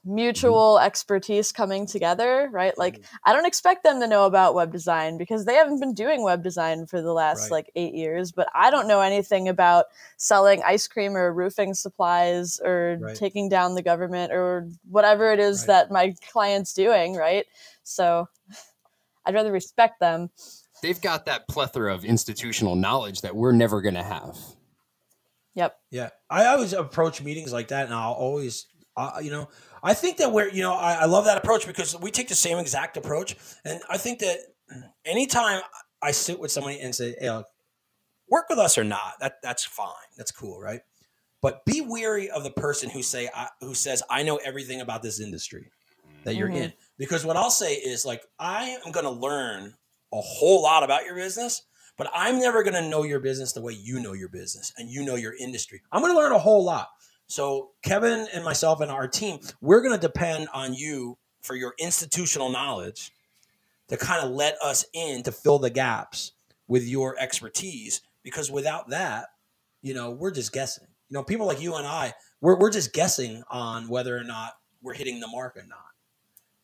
mutual 0.06 0.80
expertise 0.80 1.52
coming 1.52 1.86
together, 1.86 2.48
right? 2.54 2.78
Like 2.78 3.02
I 3.26 3.34
don't 3.34 3.46
expect 3.46 3.84
them 3.84 4.00
to 4.00 4.08
know 4.08 4.26
about 4.26 4.56
web 4.56 4.72
design 4.72 5.18
because 5.18 5.44
they 5.44 5.56
haven't 5.56 5.82
been 5.82 5.94
doing 5.94 6.24
web 6.24 6.44
design 6.44 6.86
for 6.86 7.02
the 7.02 7.12
last 7.12 7.42
Right. 7.44 7.52
like 7.52 7.72
8 7.76 7.94
years, 7.94 8.32
but 8.32 8.48
I 8.56 8.70
don't 8.72 8.88
know 8.88 9.02
anything 9.02 9.50
about 9.50 9.86
selling 10.16 10.62
ice 10.64 10.88
cream 10.88 11.18
or 11.18 11.34
roofing 11.34 11.74
supplies 11.74 12.60
or 12.64 13.00
Right. 13.02 13.18
taking 13.18 13.50
down 13.50 13.76
the 13.76 13.82
government 13.82 14.32
or 14.32 14.70
whatever 14.90 15.32
it 15.34 15.40
is 15.40 15.60
Right. 15.62 15.68
that 15.68 15.92
my 15.92 16.16
client's 16.32 16.74
doing, 16.74 17.16
right? 17.16 17.46
So 17.88 18.28
I'd 19.26 19.34
rather 19.34 19.52
respect 19.52 20.00
them. 20.00 20.30
They've 20.82 21.00
got 21.00 21.26
that 21.26 21.48
plethora 21.48 21.94
of 21.94 22.06
institutional 22.06 22.76
knowledge 22.76 23.22
that 23.22 23.36
we're 23.36 23.52
never 23.52 23.82
going 23.82 23.96
to 23.96 24.04
have. 24.04 24.38
Yep. 25.56 25.80
Yeah, 25.90 26.10
I 26.30 26.46
always 26.48 26.74
approach 26.74 27.22
meetings 27.22 27.52
like 27.52 27.70
that, 27.70 27.86
and 27.86 27.94
I'll 27.96 28.14
always, 28.14 28.68
uh, 28.96 29.20
you 29.24 29.32
know, 29.32 29.50
I 29.82 29.96
think 29.96 30.18
that 30.18 30.32
we're, 30.32 30.50
you 30.50 30.62
know, 30.62 30.74
I, 30.74 30.94
I 30.94 31.06
love 31.06 31.26
that 31.26 31.38
approach 31.38 31.66
because 31.66 32.00
we 32.00 32.12
take 32.12 32.28
the 32.28 32.36
same 32.36 32.60
exact 32.60 32.96
approach, 32.96 33.36
and 33.66 33.82
I 33.90 33.98
think 33.98 34.20
that 34.20 34.38
anytime 35.04 35.62
I 36.02 36.12
sit 36.12 36.40
with 36.40 36.52
somebody 36.52 36.80
and 36.80 36.94
say, 36.94 37.16
"Hey, 37.20 37.32
look, 37.32 37.48
work 38.30 38.50
with 38.50 38.60
us 38.60 38.78
or 38.78 38.84
not, 38.84 39.14
that 39.20 39.42
that's 39.42 39.66
fine, 39.66 39.94
that's 40.16 40.32
cool, 40.32 40.60
right?" 40.60 40.82
But 41.42 41.66
be 41.66 41.82
wary 41.82 42.30
of 42.30 42.44
the 42.44 42.52
person 42.52 42.90
who 42.92 43.02
say 43.02 43.28
I, 43.34 43.48
who 43.62 43.74
says, 43.74 44.04
"I 44.12 44.22
know 44.22 44.38
everything 44.38 44.82
about 44.82 45.02
this 45.02 45.20
industry 45.20 45.72
that 46.24 46.36
you're 46.36 46.50
Mhm. 46.50 46.56
in," 46.56 46.74
because 46.98 47.26
what 47.26 47.38
I'll 47.38 47.52
say 47.52 47.74
is 47.74 48.06
like, 48.06 48.24
I 48.40 48.78
am 48.86 48.92
going 48.92 49.06
to 49.06 49.12
learn 49.12 49.74
a 50.14 50.22
whole 50.22 50.64
lot 50.64 50.84
about 50.84 51.06
your 51.06 51.16
business, 51.16 51.64
but 51.98 52.10
I'm 52.14 52.40
never 52.40 52.64
going 52.64 52.82
to 52.82 52.90
know 52.90 53.04
your 53.04 53.20
business 53.20 53.54
the 53.54 53.62
way 53.62 53.74
you 53.74 54.00
know 54.00 54.14
your 54.14 54.30
business 54.30 54.74
and 54.78 54.90
you 54.90 55.04
know 55.04 55.16
your 55.16 55.36
industry. 55.36 55.82
I'm 55.92 56.02
going 56.02 56.14
to 56.14 56.20
learn 56.20 56.32
a 56.32 56.40
whole 56.40 56.64
lot. 56.64 56.90
So, 57.28 57.72
Kevin 57.82 58.26
and 58.34 58.46
myself 58.46 58.80
and 58.80 58.90
our 58.90 59.08
team, 59.08 59.40
we're 59.60 59.82
going 59.82 59.94
to 59.94 60.00
depend 60.00 60.48
on 60.54 60.74
you 60.74 61.18
for 61.42 61.56
your 61.56 61.74
institutional 61.78 62.50
knowledge 62.50 63.12
to 63.90 63.98
kind 63.98 64.24
of 64.24 64.32
let 64.32 64.56
us 64.62 64.86
in 64.94 65.24
to 65.24 65.32
fill 65.32 65.60
the 65.60 65.70
gaps 65.70 66.32
with 66.68 66.88
your 66.88 67.18
expertise. 67.20 68.02
Because 68.24 68.50
without 68.50 68.90
that, 68.90 69.28
you 69.82 69.94
know, 69.94 70.12
we're 70.12 70.32
just 70.32 70.54
guessing. 70.54 70.88
You 71.10 71.16
know, 71.16 71.24
people 71.24 71.48
like 71.48 71.62
you 71.62 71.76
and 71.76 71.88
I, 71.88 72.14
we're, 72.42 72.58
we're 72.58 72.72
just 72.72 72.94
guessing 72.94 73.44
on 73.50 73.88
whether 73.88 74.18
or 74.18 74.24
not 74.24 74.54
we're 74.82 74.94
hitting 74.94 75.20
the 75.20 75.28
mark 75.28 75.58
or 75.58 75.66
not. 75.68 75.80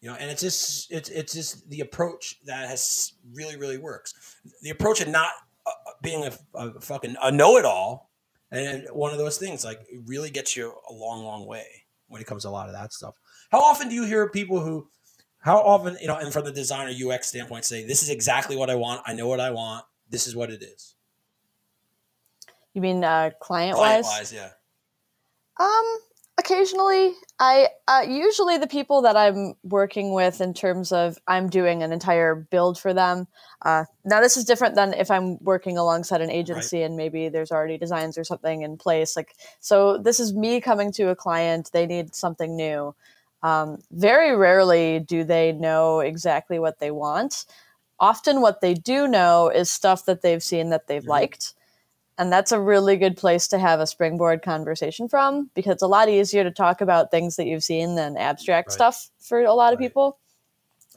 You 0.04 0.10
know, 0.10 0.18
and 0.20 0.30
it's 0.30 0.42
just 0.42 0.92
it's 0.92 1.08
it's 1.08 1.32
just 1.32 1.70
the 1.70 1.80
approach 1.80 2.38
that 2.44 2.68
has 2.68 3.14
really 3.34 3.56
really 3.56 3.78
works. 3.78 4.36
The 4.62 4.72
approach 4.72 5.00
of 5.00 5.08
not 5.08 5.30
uh, 5.66 5.72
being 6.02 6.26
a, 6.26 6.32
a 6.56 6.82
fucking 6.82 7.16
a 7.24 7.32
know-it-all 7.32 8.12
and 8.52 8.86
one 8.92 9.14
of 9.14 9.18
those 9.18 9.38
things 9.38 9.64
like 9.64 9.80
it 9.90 10.02
really 10.06 10.30
gets 10.30 10.58
you 10.58 10.74
a 10.90 10.94
long 10.94 11.24
long 11.24 11.48
way 11.48 11.66
when 12.10 12.22
it 12.22 12.28
comes 12.28 12.42
to 12.42 12.50
a 12.50 12.52
lot 12.52 12.68
of 12.68 12.74
that 12.74 12.92
stuff. 12.92 13.16
How 13.50 13.62
often 13.62 13.88
do 13.88 13.96
you 13.96 14.04
hear 14.04 14.28
people 14.28 14.60
who 14.60 14.90
how 15.40 15.60
often 15.60 15.96
you 16.02 16.08
know 16.08 16.18
and 16.18 16.34
from 16.34 16.44
the 16.44 16.52
designer 16.52 16.92
ux 17.08 17.28
standpoint 17.28 17.64
say 17.64 17.86
this 17.86 18.04
is 18.04 18.10
exactly 18.10 18.58
what 18.58 18.70
i 18.70 18.76
want. 18.76 19.00
I 19.06 19.14
know 19.14 19.30
what 19.30 19.40
i 19.40 19.52
want. 19.52 19.86
This 20.10 20.28
is 20.28 20.36
what 20.36 20.52
it 20.52 20.62
is. 20.62 20.96
You 22.74 22.82
mean 22.82 23.06
uh, 23.06 23.32
client 23.40 23.78
client 23.78 24.04
wise? 24.04 24.18
wise 24.18 24.34
yeah. 24.34 24.50
Um, 25.58 25.98
occasionally, 26.38 27.14
I 27.40 27.70
uh, 27.88 28.04
usually 28.08 28.58
the 28.58 28.68
people 28.68 29.02
that 29.04 29.16
I'm 29.16 29.54
working 29.64 30.14
with 30.14 30.42
in 30.42 30.54
terms 30.54 30.92
of 30.92 31.18
I'm 31.28 31.50
doing 31.50 31.84
an 31.84 31.92
entire 31.92 32.36
build 32.36 32.80
for 32.80 32.94
them. 32.94 33.28
Uh, 33.62 33.86
now 34.06 34.22
this 34.22 34.38
is 34.38 34.46
different 34.46 34.76
than 34.76 34.94
if 34.94 35.10
I'm 35.12 35.38
working 35.44 35.78
alongside 35.78 36.22
an 36.22 36.30
agency 36.30 36.82
and 36.82 36.98
maybe 36.98 37.30
there's 37.30 37.52
already 37.52 37.78
designs 37.78 38.18
or 38.18 38.24
something 38.24 38.62
in 38.62 38.78
place. 38.78 39.16
Like 39.16 39.36
so, 39.60 39.98
this 39.98 40.20
is 40.20 40.34
me 40.34 40.62
coming 40.62 40.92
to 40.94 41.10
a 41.10 41.16
client. 41.16 41.70
They 41.74 41.86
need 41.86 42.16
something 42.16 42.56
new. 42.56 42.96
Um, 43.42 43.80
very 43.92 44.36
rarely 44.36 45.00
do 45.00 45.24
they 45.24 45.52
know 45.52 46.00
exactly 46.00 46.60
what 46.60 46.80
they 46.80 46.92
want. 46.92 47.46
Often, 48.00 48.42
what 48.42 48.62
they 48.62 48.74
do 48.74 49.08
know 49.08 49.50
is 49.50 49.70
stuff 49.72 50.06
that 50.06 50.22
they've 50.22 50.44
seen 50.44 50.70
that 50.70 50.88
they've 50.88 51.04
Mhm. 51.04 51.08
liked. 51.10 51.54
And 52.18 52.32
that's 52.32 52.52
a 52.52 52.60
really 52.60 52.96
good 52.98 53.18
place 53.18 53.48
to 53.50 53.58
have 53.60 53.80
a 53.80 53.88
springboard 53.88 54.44
conversation 54.44 55.08
from 55.10 55.50
because 55.56 55.74
it's 55.74 55.84
a 55.84 55.88
lot 55.88 56.10
easier 56.10 56.44
to 56.44 56.52
talk 56.52 56.80
about 56.82 57.10
things 57.10 57.38
that 57.38 57.48
you've 57.48 57.64
seen 57.64 57.96
than 57.96 58.18
abstract 58.18 58.70
Right. 58.70 58.74
stuff 58.74 59.10
for 59.20 59.40
a 59.44 59.54
lot 59.54 59.74
of 59.74 59.80
Right. 59.80 59.88
people. 59.88 60.20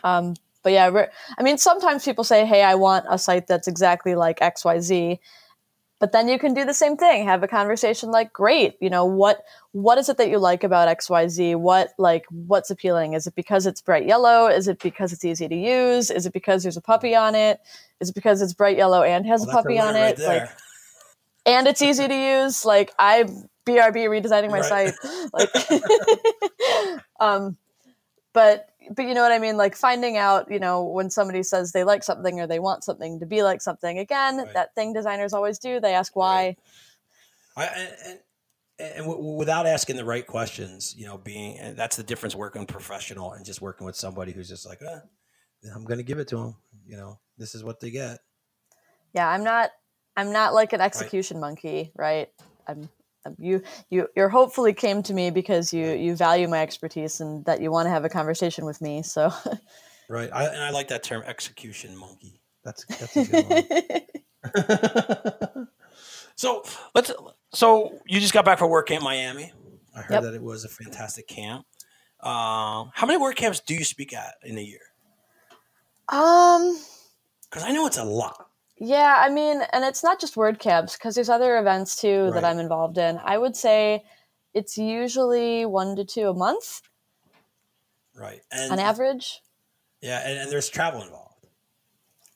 Um, 0.05 0.35
but 0.63 0.73
yeah, 0.73 1.07
I 1.39 1.43
mean, 1.43 1.59
sometimes 1.59 2.05
people 2.05 2.25
say, 2.25 2.45
hey, 2.45 2.63
I 2.63 2.75
want 2.75 3.07
a 3.09 3.19
site 3.19 3.47
that's 3.47 3.69
exactly 3.69 4.15
like 4.15 4.41
XYZ. 4.41 5.19
But 5.99 6.13
then 6.13 6.29
you 6.29 6.39
can 6.39 6.53
do 6.53 6.67
the 6.67 6.75
same 6.75 6.99
thing. 6.99 7.25
Have 7.25 7.43
a 7.43 7.49
conversation 7.49 8.11
like, 8.11 8.31
great, 8.33 8.77
you 8.81 8.91
know, 8.91 9.07
what 9.07 9.43
what 9.73 9.97
is 9.97 10.11
it 10.11 10.19
that 10.19 10.29
you 10.29 10.39
like 10.39 10.63
about 10.63 10.89
XYZ? 10.89 11.57
What 11.57 11.91
like 11.97 12.27
what's 12.31 12.69
appealing? 12.69 13.15
Is 13.15 13.27
it 13.27 13.35
because 13.35 13.65
it's 13.65 13.81
bright 13.81 14.07
yellow? 14.07 14.49
Is 14.49 14.69
it 14.69 14.83
because 14.83 15.15
it's 15.15 15.25
easy 15.25 15.49
to 15.49 15.55
use? 15.57 16.11
Is 16.11 16.27
it 16.27 16.35
because 16.35 16.63
there's 16.63 16.77
a 16.77 16.83
puppy 16.83 17.15
on 17.15 17.35
it? 17.35 17.61
Is 18.01 18.11
it 18.11 18.15
because 18.15 18.43
it's 18.43 18.53
bright 18.53 18.77
yellow 18.77 19.03
and 19.03 19.25
has 19.27 19.47
Well, 19.47 19.57
a 19.59 19.63
puppy 19.63 19.79
on 19.79 19.97
it? 19.97 20.19
Like 20.19 20.43
and 21.47 21.67
it's 21.67 21.81
easy 21.81 22.07
to 22.09 22.15
use. 22.15 22.65
Like 22.65 22.93
I 22.99 23.25
BRB 23.65 24.07
redesigning 24.09 24.51
my 24.51 24.61
Right. 24.61 24.95
site. 24.95 25.31
Like 25.33 27.01
um 27.21 27.57
but 28.33 28.69
but 28.91 29.05
you 29.07 29.15
know 29.15 29.23
what 29.23 29.33
I 29.33 29.39
mean? 29.39 29.57
Like 29.57 29.75
finding 29.75 30.17
out, 30.17 30.51
you 30.51 30.59
know, 30.59 30.85
when 30.85 31.11
somebody 31.11 31.43
says 31.43 31.73
they 31.73 31.85
like 31.85 32.05
something 32.05 32.39
or 32.41 32.47
they 32.47 32.59
want 32.59 32.85
something 32.85 33.21
to 33.21 33.27
be 33.27 33.43
like 33.43 33.63
something. 33.63 33.99
Again, 33.99 34.39
Right. 34.39 34.55
that 34.55 34.75
thing 34.75 34.93
designers 34.93 35.33
always 35.33 35.59
do. 35.59 35.81
They 35.81 35.95
ask 35.95 36.15
why. 36.15 36.57
I, 37.57 37.65
and, 37.65 37.97
and, 38.05 38.19
and 38.79 39.07
w- 39.07 39.35
without 39.37 39.67
asking 39.67 39.97
the 39.97 40.05
right 40.05 40.27
questions, 40.27 40.95
you 40.97 41.07
know, 41.07 41.17
being 41.17 41.59
and 41.59 41.77
that's 41.77 41.97
the 41.97 42.03
difference 42.03 42.35
working 42.37 42.67
professional 42.67 43.33
and 43.33 43.45
just 43.45 43.63
working 43.63 43.87
with 43.87 43.97
somebody 43.97 44.33
who's 44.33 44.49
just 44.49 44.67
like, 44.67 44.83
eh, 44.83 45.01
I'm 45.75 45.85
going 45.85 45.99
to 45.99 46.05
give 46.05 46.19
it 46.19 46.29
to 46.29 46.37
them. 46.37 46.57
You 46.87 46.97
know, 46.99 47.19
this 47.39 47.55
is 47.55 47.65
what 47.65 47.81
they 47.81 47.91
get. 47.91 48.19
Yeah, 49.15 49.29
I'm 49.29 49.43
not 49.43 49.71
I'm 50.17 50.33
not 50.33 50.55
like 50.55 50.73
an 50.73 50.81
execution 50.81 51.41
monkey, 51.41 51.93
right? 51.97 52.29
I'm 52.67 52.89
um, 53.27 53.35
you 53.39 53.63
you 53.91 54.09
you 54.17 54.29
hopefully 54.29 54.73
came 54.73 55.03
to 55.05 55.15
me 55.15 55.31
because 55.31 55.73
you 55.73 55.89
you 55.93 56.15
value 56.17 56.49
my 56.49 56.63
expertise 56.63 57.21
and 57.21 57.45
that 57.45 57.61
you 57.61 57.71
want 57.71 57.87
to 57.87 57.91
have 57.91 58.05
a 58.05 58.09
conversation 58.09 58.65
with 58.65 58.81
me. 58.81 59.03
So 59.03 59.31
Right. 60.09 60.31
I, 60.33 60.45
and 60.45 60.63
I 60.63 60.71
like 60.71 60.89
that 60.89 61.03
term, 61.03 61.23
execution 61.27 61.97
monkey. 61.97 62.41
That's 62.65 62.85
that's 62.85 63.17
a 63.17 63.25
good 63.25 63.45
one. 64.55 65.67
so 66.37 66.63
let's. 66.95 67.13
So 67.53 67.99
you 68.07 68.21
just 68.21 68.33
got 68.33 68.45
back 68.45 68.59
from 68.59 68.71
WordCamp 68.71 69.03
Miami. 69.03 69.53
I 69.97 70.03
heard 70.03 70.15
Yep. 70.15 70.23
that 70.25 70.35
it 70.35 70.43
was 70.43 70.65
a 70.65 70.69
fantastic 70.69 71.27
camp. 71.27 71.67
Um, 72.21 72.91
how 72.95 73.07
many 73.07 73.19
WordCamps 73.19 73.65
do 73.65 73.75
you 73.75 73.85
speak 73.85 74.13
at 74.15 74.35
in 74.45 74.59
a 74.59 74.63
year? 74.63 74.81
um 76.09 76.79
Because 77.51 77.65
I 77.65 77.73
know 77.73 77.87
it's 77.87 77.99
a 77.99 78.05
lot. 78.05 78.49
Yeah, 78.79 79.17
I 79.19 79.31
mean, 79.31 79.63
and 79.73 79.85
it's 79.85 80.05
not 80.05 80.21
just 80.21 80.35
WordCamps 80.35 80.99
because 80.99 81.15
there's 81.15 81.31
other 81.31 81.59
events 81.59 81.97
too 81.97 82.31
that 82.33 82.45
I'm 82.45 82.59
involved 82.59 82.99
in. 82.99 83.19
I 83.25 83.39
would 83.39 83.57
say 83.57 84.05
it's 84.53 84.77
usually 84.77 85.65
one 85.65 85.97
to 85.97 86.05
two 86.05 86.29
a 86.29 86.35
month 86.35 86.83
Right. 88.17 88.41
And 88.51 88.73
on 88.73 88.79
average. 88.79 89.43
yeah, 90.01 90.27
and, 90.27 90.39
and 90.39 90.51
there's 90.51 90.69
travel 90.69 91.03
involved. 91.03 91.26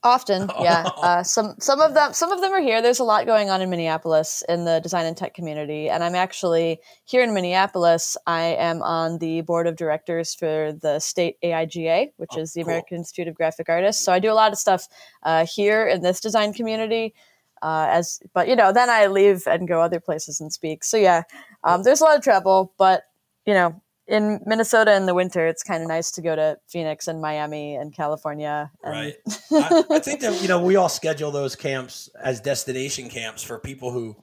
Often, 0.02 0.50
yeah. 0.60 0.88
Uh, 0.96 1.22
some 1.22 1.56
some 1.58 1.80
of 1.80 1.92
them 1.92 2.14
some 2.14 2.32
of 2.32 2.40
them 2.40 2.52
are 2.52 2.60
here. 2.60 2.80
There's 2.80 3.00
a 3.00 3.04
lot 3.04 3.26
going 3.26 3.50
on 3.50 3.60
in 3.60 3.68
Minneapolis 3.68 4.42
in 4.48 4.64
the 4.64 4.80
design 4.80 5.04
and 5.04 5.14
tech 5.16 5.34
community, 5.34 5.90
and 5.90 6.02
I'm 6.02 6.14
actually 6.14 6.80
here 7.04 7.22
in 7.22 7.34
Minneapolis. 7.34 8.16
I 8.26 8.56
am 8.58 8.80
on 8.82 9.18
the 9.18 9.42
board 9.42 9.66
of 9.66 9.76
directors 9.76 10.34
for 10.34 10.72
the 10.72 11.00
state 11.00 11.36
AIGA, 11.44 12.12
which 12.16 12.30
Oh, 12.32 12.40
is 12.40 12.54
the 12.54 12.62
cool. 12.62 12.70
American 12.70 12.96
Institute 12.98 13.28
of 13.28 13.34
Graphic 13.34 13.68
Artists. 13.68 14.02
So 14.02 14.10
I 14.12 14.18
do 14.20 14.32
a 14.32 14.34
lot 14.34 14.52
of 14.52 14.58
stuff 14.58 14.88
uh, 15.22 15.44
here 15.44 15.86
in 15.86 16.00
this 16.00 16.18
design 16.20 16.54
community. 16.54 17.14
Uh, 17.60 17.88
as 17.90 18.20
but 18.32 18.48
you 18.48 18.56
know, 18.56 18.72
then 18.72 18.88
I 18.88 19.06
leave 19.06 19.46
and 19.46 19.68
go 19.68 19.82
other 19.82 20.00
places 20.00 20.40
and 20.40 20.50
speak. 20.50 20.82
So 20.82 20.96
yeah, 20.96 21.24
um, 21.62 21.82
there's 21.82 22.00
a 22.00 22.04
lot 22.04 22.16
of 22.16 22.24
travel, 22.24 22.72
but 22.78 23.02
you 23.44 23.52
know, 23.52 23.82
in 24.10 24.40
Minnesota 24.44 24.94
in 24.96 25.06
the 25.06 25.14
winter, 25.14 25.46
it's 25.46 25.62
kind 25.62 25.82
of 25.82 25.88
nice 25.88 26.10
to 26.12 26.22
go 26.22 26.34
to 26.34 26.58
Phoenix 26.66 27.06
and 27.06 27.20
Miami 27.20 27.76
and 27.76 27.94
California. 27.94 28.70
And 28.82 28.92
right. 28.92 29.14
I, 29.52 29.84
I, 29.88 29.98
think 30.00 30.20
that 30.20 30.42
you 30.42 30.48
know 30.48 30.60
we 30.60 30.76
all 30.76 30.88
schedule 30.88 31.30
those 31.30 31.54
camps 31.54 32.10
as 32.20 32.40
destination 32.40 33.08
camps 33.08 33.42
for 33.42 33.58
people 33.58 33.92
who 33.92 34.16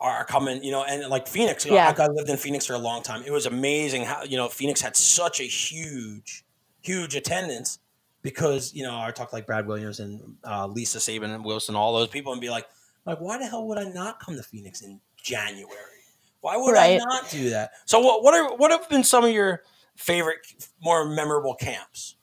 are 0.00 0.24
coming. 0.24 0.64
You 0.64 0.72
know, 0.72 0.84
and 0.84 1.08
like 1.10 1.28
Phoenix. 1.28 1.66
You 1.66 1.72
know, 1.72 1.76
yeah. 1.76 1.94
I, 1.96 2.02
I 2.02 2.06
lived 2.06 2.30
in 2.30 2.38
Phoenix 2.38 2.64
for 2.64 2.72
a 2.72 2.78
long 2.78 3.02
time. 3.02 3.22
It 3.24 3.30
was 3.30 3.44
amazing 3.44 4.04
how 4.04 4.24
you 4.24 4.38
know 4.38 4.48
Phoenix 4.48 4.80
had 4.80 4.96
such 4.96 5.38
a 5.40 5.44
huge, 5.44 6.44
huge 6.80 7.14
attendance 7.14 7.78
because 8.22 8.74
you 8.74 8.84
know 8.84 8.98
I 8.98 9.10
talked 9.10 9.34
like 9.34 9.46
Brad 9.46 9.66
Williams 9.66 10.00
and 10.00 10.36
uh, 10.44 10.66
Lisa 10.66 10.98
Sabin 10.98 11.30
and 11.30 11.44
Wilson, 11.44 11.76
all 11.76 11.94
those 11.94 12.08
people, 12.08 12.32
and 12.32 12.40
be 12.40 12.48
like, 12.48 12.66
like 13.04 13.20
why 13.20 13.36
the 13.36 13.46
hell 13.46 13.66
would 13.68 13.78
I 13.78 13.84
not 13.84 14.18
come 14.18 14.34
to 14.36 14.42
Phoenix 14.42 14.80
in 14.80 14.98
January? 15.22 15.97
Why 16.40 16.56
would 16.56 16.72
right. 16.72 17.00
I 17.00 17.04
not 17.04 17.30
do 17.30 17.50
that? 17.50 17.70
So 17.84 18.00
what 18.00 18.22
what 18.22 18.34
are 18.34 18.56
what 18.56 18.70
have 18.70 18.88
been 18.88 19.04
some 19.04 19.24
of 19.24 19.30
your 19.30 19.62
favorite, 19.96 20.38
more 20.80 21.04
memorable 21.08 21.54
camps 21.54 22.16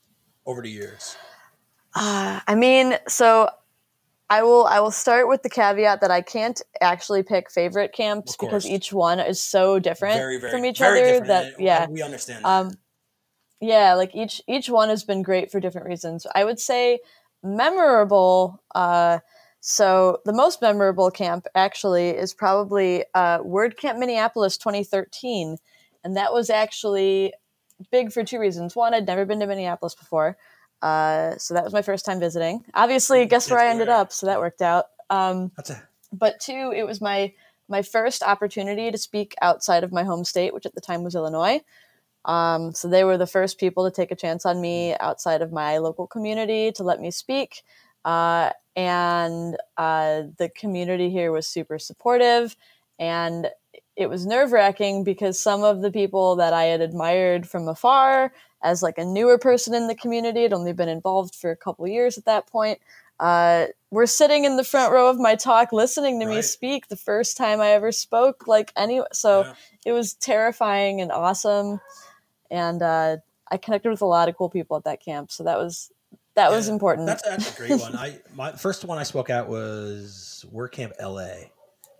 over 0.45 0.62
the 0.62 0.69
years? 0.69 1.15
Uh, 1.93 2.39
I 2.47 2.56
mean, 2.56 2.97
so 3.08 3.49
I 4.30 4.43
will 4.43 4.65
I 4.65 4.80
will 4.80 4.91
start 4.91 5.28
with 5.28 5.43
the 5.43 5.49
caveat 5.49 6.01
that 6.01 6.12
I 6.12 6.21
can't 6.21 6.62
actually 6.82 7.23
pick 7.23 7.51
favorite 7.51 7.93
camps 7.93 8.36
because 8.38 8.65
each 8.65 8.91
one 8.91 9.19
is 9.19 9.39
so 9.39 9.80
different 9.80 10.15
very, 10.15 10.39
very, 10.39 10.51
from 10.51 10.65
each 10.65 10.82
other 10.82 11.19
that 11.19 11.60
yeah 11.60 11.88
we 11.89 12.01
understand. 12.01 12.43
That. 12.43 12.49
Um, 12.49 12.71
yeah, 13.62 13.93
like 13.93 14.15
each 14.15 14.41
each 14.47 14.69
one 14.69 14.89
has 14.89 15.04
been 15.04 15.21
great 15.23 15.51
for 15.51 15.60
different 15.60 15.88
reasons. 15.88 16.25
I 16.34 16.43
would 16.43 16.60
say 16.60 16.99
memorable. 17.43 18.63
Uh, 18.73 19.19
so 19.67 20.19
the 20.25 20.32
most 20.32 20.62
memorable 20.62 21.10
camp 21.10 21.47
actually 21.56 22.10
is 22.10 22.36
probably 22.36 23.04
uh, 23.15 23.39
WordCamp 23.39 23.97
Minneapolis 23.97 24.58
2013, 24.58 25.58
and 26.04 26.15
that 26.15 26.32
was 26.32 26.51
actually 26.51 27.34
big 27.91 28.12
for 28.12 28.23
two 28.23 28.38
reasons. 28.38 28.75
One, 28.75 28.93
I'd 28.93 29.08
never 29.08 29.25
been 29.25 29.39
to 29.39 29.47
Minneapolis 29.47 29.95
before, 29.95 30.38
uh, 30.84 31.38
so 31.38 31.56
that 31.56 31.63
was 31.63 31.73
my 31.73 31.82
first 31.82 32.06
time 32.06 32.19
visiting. 32.19 32.63
Obviously, 32.75 33.25
guess 33.25 33.49
where 33.49 33.60
I 33.60 33.69
ended 33.69 33.89
up, 33.89 34.12
so 34.12 34.28
that 34.28 34.38
worked 34.38 34.62
out. 34.62 34.86
Um, 35.10 35.51
but 36.13 36.39
two, 36.39 36.71
it 36.75 36.86
was 36.86 37.01
my 37.01 37.34
my 37.67 37.82
first 37.82 38.21
opportunity 38.21 38.91
to 38.91 38.99
speak 38.99 39.34
outside 39.41 39.84
of 39.84 39.91
my 39.91 40.04
home 40.04 40.25
state, 40.25 40.54
which 40.54 40.67
at 40.67 40.75
the 40.75 40.82
time 40.82 41.04
was 41.04 41.15
Illinois. 41.15 41.60
Um, 42.25 42.71
so 42.75 42.88
they 42.88 43.04
were 43.04 43.17
the 43.17 43.25
first 43.25 43.60
people 43.60 43.89
to 43.89 43.95
take 43.95 44.12
a 44.12 44.15
chance 44.15 44.45
on 44.45 44.62
me 44.62 44.95
outside 44.99 45.41
of 45.41 45.51
my 45.51 45.80
local 45.80 46.06
community 46.06 46.71
to 46.73 46.84
let 46.84 47.01
me 47.01 47.10
speak. 47.10 47.63
Uh, 48.04 48.51
and 48.75 49.57
uh, 49.77 50.23
the 50.38 50.49
community 50.49 51.09
here 51.09 51.31
was 51.31 51.47
super 51.47 51.79
supportive. 51.79 52.55
And 52.99 53.49
it 53.95 54.09
was 54.09 54.25
nerve 54.25 54.51
wracking 54.51 55.03
because 55.03 55.39
some 55.39 55.63
of 55.63 55.81
the 55.81 55.91
people 55.91 56.35
that 56.38 56.53
I 56.53 56.63
had 56.63 56.81
admired 56.81 57.47
from 57.47 57.67
afar 57.67 58.33
as 58.63 58.81
like 58.81 58.97
a 58.97 59.05
newer 59.05 59.38
person 59.38 59.73
in 59.73 59.88
the 59.88 59.95
community, 59.95 60.41
had 60.41 60.53
only 60.53 60.73
been 60.73 60.89
involved 60.89 61.35
for 61.35 61.51
a 61.51 61.55
couple 61.55 61.88
years 61.88 62.17
at 62.17 62.25
that 62.25 62.47
point, 62.47 62.79
uh, 63.19 63.67
were 63.91 64.07
sitting 64.07 64.43
in 64.43 64.57
the 64.57 64.63
front 64.63 64.91
row 64.91 65.09
of 65.09 65.19
my 65.19 65.35
talk 65.35 65.71
listening 65.71 66.19
to 66.19 66.25
right. 66.25 66.38
me 66.38 66.41
speak 66.41 66.88
the 66.88 66.97
first 66.97 67.38
time 67.38 67.61
I 67.61 67.69
ever 67.69 67.91
spoke. 67.91 68.47
Like 68.47 68.73
any, 68.75 69.01
so 69.13 69.41
yeah. 69.41 69.53
it 69.85 69.91
was 69.91 70.13
terrifying 70.15 70.99
and 70.99 71.11
awesome 71.11 71.79
and 72.51 72.81
uh, 72.81 73.17
I 73.51 73.57
connected 73.57 73.89
with 73.89 74.01
a 74.01 74.05
lot 74.05 74.29
of 74.29 74.38
cool 74.38 74.49
people 74.49 74.77
at 74.77 74.83
that 74.85 75.03
camp. 75.03 75.31
So 75.31 75.43
that 75.43 75.57
was 75.57 75.91
that 76.36 76.50
yeah, 76.50 76.56
was 76.56 76.67
important. 76.67 77.08
That's, 77.08 77.24
that's 77.24 77.54
a 77.54 77.58
great 77.58 77.80
one. 77.80 77.95
I 77.98 78.19
my 78.36 78.52
first 78.52 78.84
one 78.86 78.98
I 78.98 79.04
spoke 79.04 79.30
at 79.30 79.48
was 79.48 80.45
WordCamp 80.54 80.91
LA, 81.02 81.50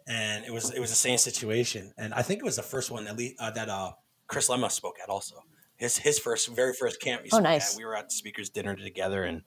and 0.08 0.46
it 0.46 0.52
was 0.52 0.72
it 0.72 0.80
was 0.80 0.90
the 0.90 0.96
same 0.96 1.18
situation. 1.18 1.94
And 1.98 2.14
I 2.14 2.22
think 2.22 2.42
it 2.42 2.46
was 2.46 2.58
the 2.58 2.64
first 2.64 2.92
one 2.92 3.06
that 3.06 3.20
uh, 3.40 3.52
that 3.52 3.70
uh, 3.70 3.94
Chris 4.28 4.50
Lema 4.50 4.70
spoke 4.72 4.96
at 5.02 5.10
also. 5.10 5.36
His 5.78 5.98
his 5.98 6.20
first 6.20 6.50
very 6.56 6.74
first 6.74 7.02
camp. 7.02 7.24
oh, 7.32 7.40
nice. 7.40 7.74
At. 7.74 7.78
We 7.78 7.86
were 7.86 7.96
at 7.96 8.10
the 8.10 8.16
speakers 8.16 8.50
dinner 8.50 8.76
together, 8.76 9.24
and 9.24 9.42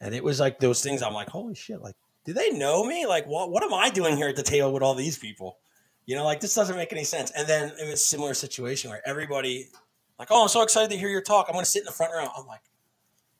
and 0.00 0.14
it 0.14 0.24
was 0.24 0.40
like 0.40 0.60
those 0.60 0.82
things. 0.82 1.02
I'm 1.02 1.14
like, 1.14 1.28
holy 1.28 1.54
shit! 1.54 1.80
Like, 1.80 1.94
do 2.24 2.32
they 2.32 2.50
know 2.50 2.84
me? 2.84 3.06
Like, 3.06 3.26
what 3.26 3.50
what 3.50 3.62
am 3.62 3.72
I 3.72 3.90
doing 3.90 4.16
here 4.16 4.28
at 4.28 4.36
the 4.36 4.42
table 4.42 4.72
with 4.72 4.82
all 4.82 4.94
these 4.94 5.18
people? 5.18 5.58
You 6.06 6.16
know, 6.16 6.24
like 6.24 6.40
this 6.40 6.54
doesn't 6.54 6.76
make 6.76 6.92
any 6.92 7.04
sense. 7.04 7.30
And 7.30 7.48
then 7.48 7.72
it 7.80 7.84
was 7.84 7.94
a 7.94 7.96
similar 7.96 8.34
situation 8.34 8.90
where 8.90 9.00
everybody 9.06 9.68
like, 10.18 10.28
oh, 10.30 10.42
I'm 10.42 10.48
so 10.48 10.62
excited 10.62 10.90
to 10.90 10.96
hear 10.96 11.08
your 11.08 11.22
talk. 11.22 11.46
I'm 11.48 11.54
going 11.54 11.64
to 11.64 11.70
sit 11.70 11.80
in 11.80 11.86
the 11.86 11.92
front 11.92 12.12
row. 12.12 12.28
I'm 12.36 12.46
like, 12.46 12.60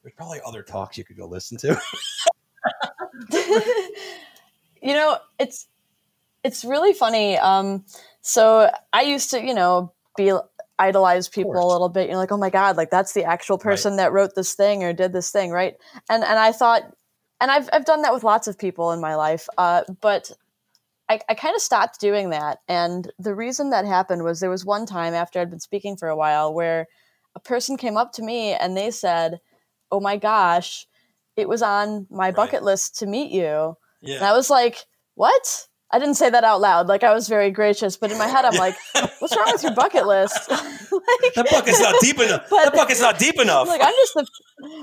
there's 0.05 0.15
probably 0.15 0.41
other 0.45 0.63
talks 0.63 0.99
you 0.99 1.05
could 1.05 1.17
go 1.17 1.27
listen 1.27 1.57
to. 1.59 1.81
you 4.83 4.93
know, 4.93 5.17
it's 5.39 5.67
it's 6.45 6.65
really 6.65 6.93
funny. 6.93 7.39
Um, 7.39 7.87
so 8.21 8.71
I 8.93 9.03
used 9.03 9.31
to, 9.31 9.43
you 9.43 9.55
know, 9.55 9.95
be 10.17 10.31
idolize 10.79 11.29
people 11.29 11.57
a 11.57 11.73
little 11.73 11.89
bit. 11.89 12.09
You're 12.09 12.19
like, 12.19 12.33
oh 12.33 12.37
my 12.37 12.51
god, 12.51 12.77
like 12.77 12.91
that's 12.91 13.15
the 13.15 13.25
actual 13.25 13.57
person 13.57 13.93
right. 13.93 13.97
that 14.05 14.13
wrote 14.13 14.35
this 14.35 14.53
thing 14.55 14.85
or 14.85 14.93
did 14.93 15.15
this 15.15 15.31
thing, 15.31 15.51
right? 15.51 15.75
And 16.11 16.23
and 16.23 16.39
I 16.39 16.53
thought, 16.53 16.83
and 17.41 17.51
I've 17.51 17.71
I've 17.73 17.87
done 17.87 18.03
that 18.03 18.13
with 18.13 18.25
lots 18.25 18.47
of 18.47 18.59
people 18.59 18.93
in 18.93 19.01
my 19.01 19.15
life. 19.15 19.49
Uh, 19.57 19.85
but 20.03 20.31
I, 21.09 21.21
I 21.31 21.35
kind 21.35 21.55
of 21.55 21.63
stopped 21.63 21.99
doing 21.99 22.29
that. 22.31 22.59
And 22.69 23.11
the 23.19 23.35
reason 23.35 23.71
that 23.71 23.87
happened 23.87 24.23
was 24.23 24.41
there 24.41 24.51
was 24.51 24.67
one 24.67 24.85
time 24.85 25.15
after 25.15 25.41
I'd 25.41 25.51
been 25.51 25.61
speaking 25.61 25.97
for 25.97 26.09
a 26.09 26.17
while 26.17 26.53
where 26.53 26.89
a 27.35 27.41
person 27.41 27.79
came 27.79 27.97
up 27.97 28.13
to 28.13 28.23
me 28.23 28.53
and 28.53 28.77
they 28.77 28.91
said, 28.91 29.41
Oh 29.95 30.01
my 30.01 30.17
gosh, 30.17 30.87
it 31.37 31.49
was 31.49 31.63
on 31.63 32.07
my 32.11 32.27
right. 32.27 32.35
bucket 32.35 32.65
list 32.65 32.99
to 32.99 33.07
meet 33.07 33.31
you. 33.31 33.77
Yeah. 34.03 34.17
And 34.17 34.25
I 34.25 34.33
was 34.33 34.51
like, 34.51 34.85
What? 35.15 35.69
I 35.93 36.01
didn't 36.01 36.17
say 36.17 36.29
that 36.29 36.43
out 36.43 36.61
loud. 36.61 36.89
Like 36.89 37.05
I 37.05 37.15
was 37.15 37.29
very 37.29 37.53
gracious, 37.53 37.97
but 37.97 38.11
in 38.11 38.19
my 38.19 38.27
head, 38.27 38.45
I'm 38.45 38.57
like, 38.57 38.75
"What's 39.21 39.37
wrong 39.37 39.53
with 39.53 39.63
your 39.63 39.75
bucket 39.75 40.09
list? 40.09 40.51
like, 40.51 41.35
that 41.37 41.47
bucket's 41.49 41.81
not 41.81 41.95
deep 42.01 42.19
enough. 42.19 42.47
But, 42.51 42.65
that 42.65 42.75
bucket's 42.75 43.01
not 43.01 43.17
deep 43.17 43.41
enough." 43.41 43.69
Like 43.69 43.81
I'm 43.81 43.95
just, 43.95 44.17
a, 44.17 44.27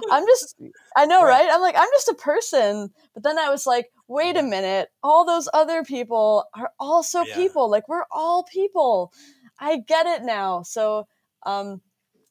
I'm 0.09 0.25
just, 0.25 0.55
I 0.95 1.05
know, 1.05 1.21
right. 1.23 1.41
right? 1.41 1.49
I'm 1.51 1.59
like, 1.59 1.75
I'm 1.77 1.89
just 1.91 2.07
a 2.07 2.13
person. 2.13 2.91
But 3.13 3.23
then 3.23 3.37
I 3.37 3.49
was 3.49 3.67
like, 3.67 3.91
wait 4.07 4.37
a 4.37 4.43
minute, 4.43 4.87
all 5.03 5.25
those 5.25 5.49
other 5.53 5.83
people 5.83 6.45
are 6.55 6.71
also 6.79 7.23
yeah. 7.23 7.35
people. 7.35 7.69
Like 7.69 7.89
we're 7.89 8.05
all 8.09 8.43
people. 8.43 9.11
I 9.59 9.79
get 9.79 10.05
it 10.05 10.23
now. 10.23 10.61
So, 10.61 11.07
um, 11.45 11.81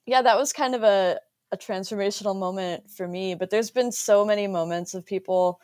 yeah, 0.06 0.22
that 0.22 0.38
was 0.38 0.54
kind 0.54 0.74
of 0.74 0.82
a 0.84 1.18
a 1.52 1.56
transformational 1.56 2.38
moment 2.38 2.90
for 2.90 3.08
me. 3.08 3.34
But 3.34 3.50
there's 3.50 3.70
been 3.70 3.92
so 3.92 4.24
many 4.24 4.46
moments 4.46 4.94
of 4.94 5.04
people 5.04 5.60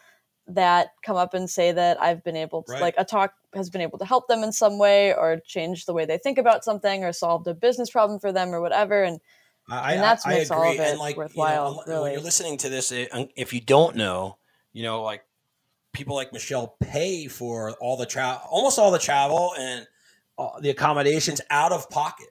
that 0.49 0.89
come 1.05 1.17
up 1.17 1.35
and 1.35 1.51
say 1.51 1.73
that 1.73 2.01
I've 2.01 2.23
been 2.23 2.37
able 2.37 2.63
to, 2.65 2.73
right. 2.73 2.81
like, 2.81 2.95
a 2.99 3.05
talk 3.05 3.35
has 3.55 3.71
been 3.71 3.81
able 3.81 3.99
to 3.99 4.05
help 4.05 4.29
them 4.29 4.43
in 4.45 4.53
some 4.53 4.79
way 4.79 5.13
or 5.15 5.41
change 5.45 5.87
the 5.87 5.93
way 5.93 6.05
they 6.05 6.19
think 6.19 6.39
about 6.39 6.63
something 6.63 7.03
or 7.03 7.13
solved 7.13 7.49
a 7.49 7.55
business 7.55 7.91
problem 7.91 8.21
for 8.21 8.31
them 8.31 8.55
or 8.55 8.61
whatever. 8.61 9.03
And, 9.03 9.21
I, 9.69 9.95
and 9.95 10.03
that's 10.03 10.25
I, 10.27 10.31
makes 10.31 10.51
I 10.51 10.57
all 10.57 10.71
of 10.71 10.79
it 10.79 10.99
like, 10.99 11.17
worthwhile. 11.17 11.83
You 11.87 11.93
know, 11.93 11.99
really. 11.99 12.03
When 12.03 12.13
you're 12.13 12.23
listening 12.23 12.59
to 12.59 12.69
this, 12.69 12.93
if 12.93 13.53
you 13.53 13.61
don't 13.61 13.97
know, 13.97 14.39
you 14.73 14.85
know, 14.85 15.03
like 15.03 15.25
people 15.93 16.15
like 16.15 16.33
Michelle 16.33 16.77
pay 16.81 17.27
for 17.27 17.73
all 17.81 17.97
the 17.97 18.07
travel, 18.07 18.43
almost 18.49 18.79
all 18.79 18.93
the 18.93 18.99
travel 18.99 19.53
and 19.59 19.87
uh, 20.39 20.61
the 20.61 20.71
accommodations 20.71 21.41
out 21.51 21.73
of 21.73 21.91
pocket, 21.91 22.29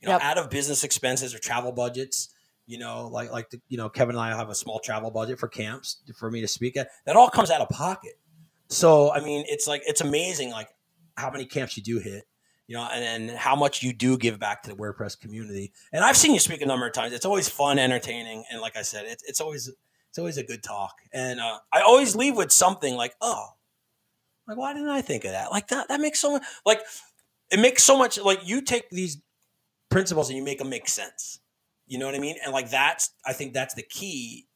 you 0.00 0.06
know, 0.06 0.14
yep. 0.14 0.22
out 0.22 0.38
of 0.38 0.50
business 0.50 0.84
expenses 0.84 1.34
or 1.34 1.38
travel 1.38 1.72
budgets 1.72 2.28
you 2.66 2.78
know, 2.78 3.08
like 3.08 3.30
like 3.30 3.50
the, 3.50 3.60
you 3.68 3.78
know, 3.78 3.88
Kevin 3.88 4.16
and 4.16 4.22
I 4.22 4.36
have 4.36 4.50
a 4.50 4.54
small 4.54 4.80
travel 4.80 5.10
budget 5.10 5.38
for 5.38 5.48
camps 5.48 5.98
for 6.16 6.30
me 6.30 6.40
to 6.40 6.48
speak 6.48 6.76
at. 6.76 6.90
That 7.06 7.16
all 7.16 7.30
comes 7.30 7.50
out 7.50 7.60
of 7.60 7.68
pocket. 7.68 8.18
So 8.68 9.12
I 9.12 9.20
mean, 9.20 9.44
it's 9.48 9.66
like 9.66 9.82
it's 9.86 10.00
amazing, 10.00 10.50
like 10.50 10.68
how 11.16 11.30
many 11.30 11.46
camps 11.46 11.76
you 11.76 11.82
do 11.82 11.98
hit, 11.98 12.24
you 12.66 12.76
know, 12.76 12.88
and, 12.92 13.28
and 13.28 13.38
how 13.38 13.54
much 13.54 13.82
you 13.82 13.92
do 13.92 14.18
give 14.18 14.38
back 14.38 14.62
to 14.64 14.70
the 14.70 14.76
WordPress 14.76 15.18
community. 15.18 15.72
And 15.92 16.04
I've 16.04 16.16
seen 16.16 16.34
you 16.34 16.40
speak 16.40 16.60
a 16.60 16.66
number 16.66 16.86
of 16.86 16.92
times. 16.92 17.12
It's 17.12 17.24
always 17.24 17.48
fun, 17.48 17.78
entertaining, 17.78 18.44
and 18.50 18.60
like 18.60 18.76
I 18.76 18.82
said, 18.82 19.06
it's 19.06 19.22
it's 19.24 19.40
always 19.40 19.70
it's 20.08 20.18
always 20.18 20.36
a 20.36 20.44
good 20.44 20.62
talk. 20.62 20.94
And 21.12 21.40
uh, 21.40 21.58
I 21.72 21.82
always 21.82 22.16
leave 22.16 22.36
with 22.36 22.50
something 22.50 22.96
like, 22.96 23.14
oh, 23.20 23.46
like 24.48 24.56
why 24.56 24.72
didn't 24.72 24.88
I 24.88 25.02
think 25.02 25.24
of 25.24 25.30
that? 25.30 25.52
Like 25.52 25.68
that 25.68 25.88
that 25.88 26.00
makes 26.00 26.18
so 26.18 26.32
much 26.32 26.42
like 26.64 26.80
it 27.52 27.60
makes 27.60 27.84
so 27.84 27.96
much 27.96 28.18
like 28.18 28.46
you 28.46 28.60
take 28.60 28.90
these 28.90 29.18
principles 29.88 30.28
and 30.28 30.36
you 30.36 30.44
make 30.44 30.58
them 30.58 30.68
make 30.68 30.88
sense 30.88 31.38
you 31.86 31.98
know 31.98 32.06
what 32.06 32.14
I 32.14 32.18
mean? 32.18 32.36
And 32.44 32.52
like 32.52 32.70
that's 32.70 33.10
I 33.24 33.32
think 33.32 33.52
that's 33.52 33.74
the 33.74 33.82
key 33.82 34.46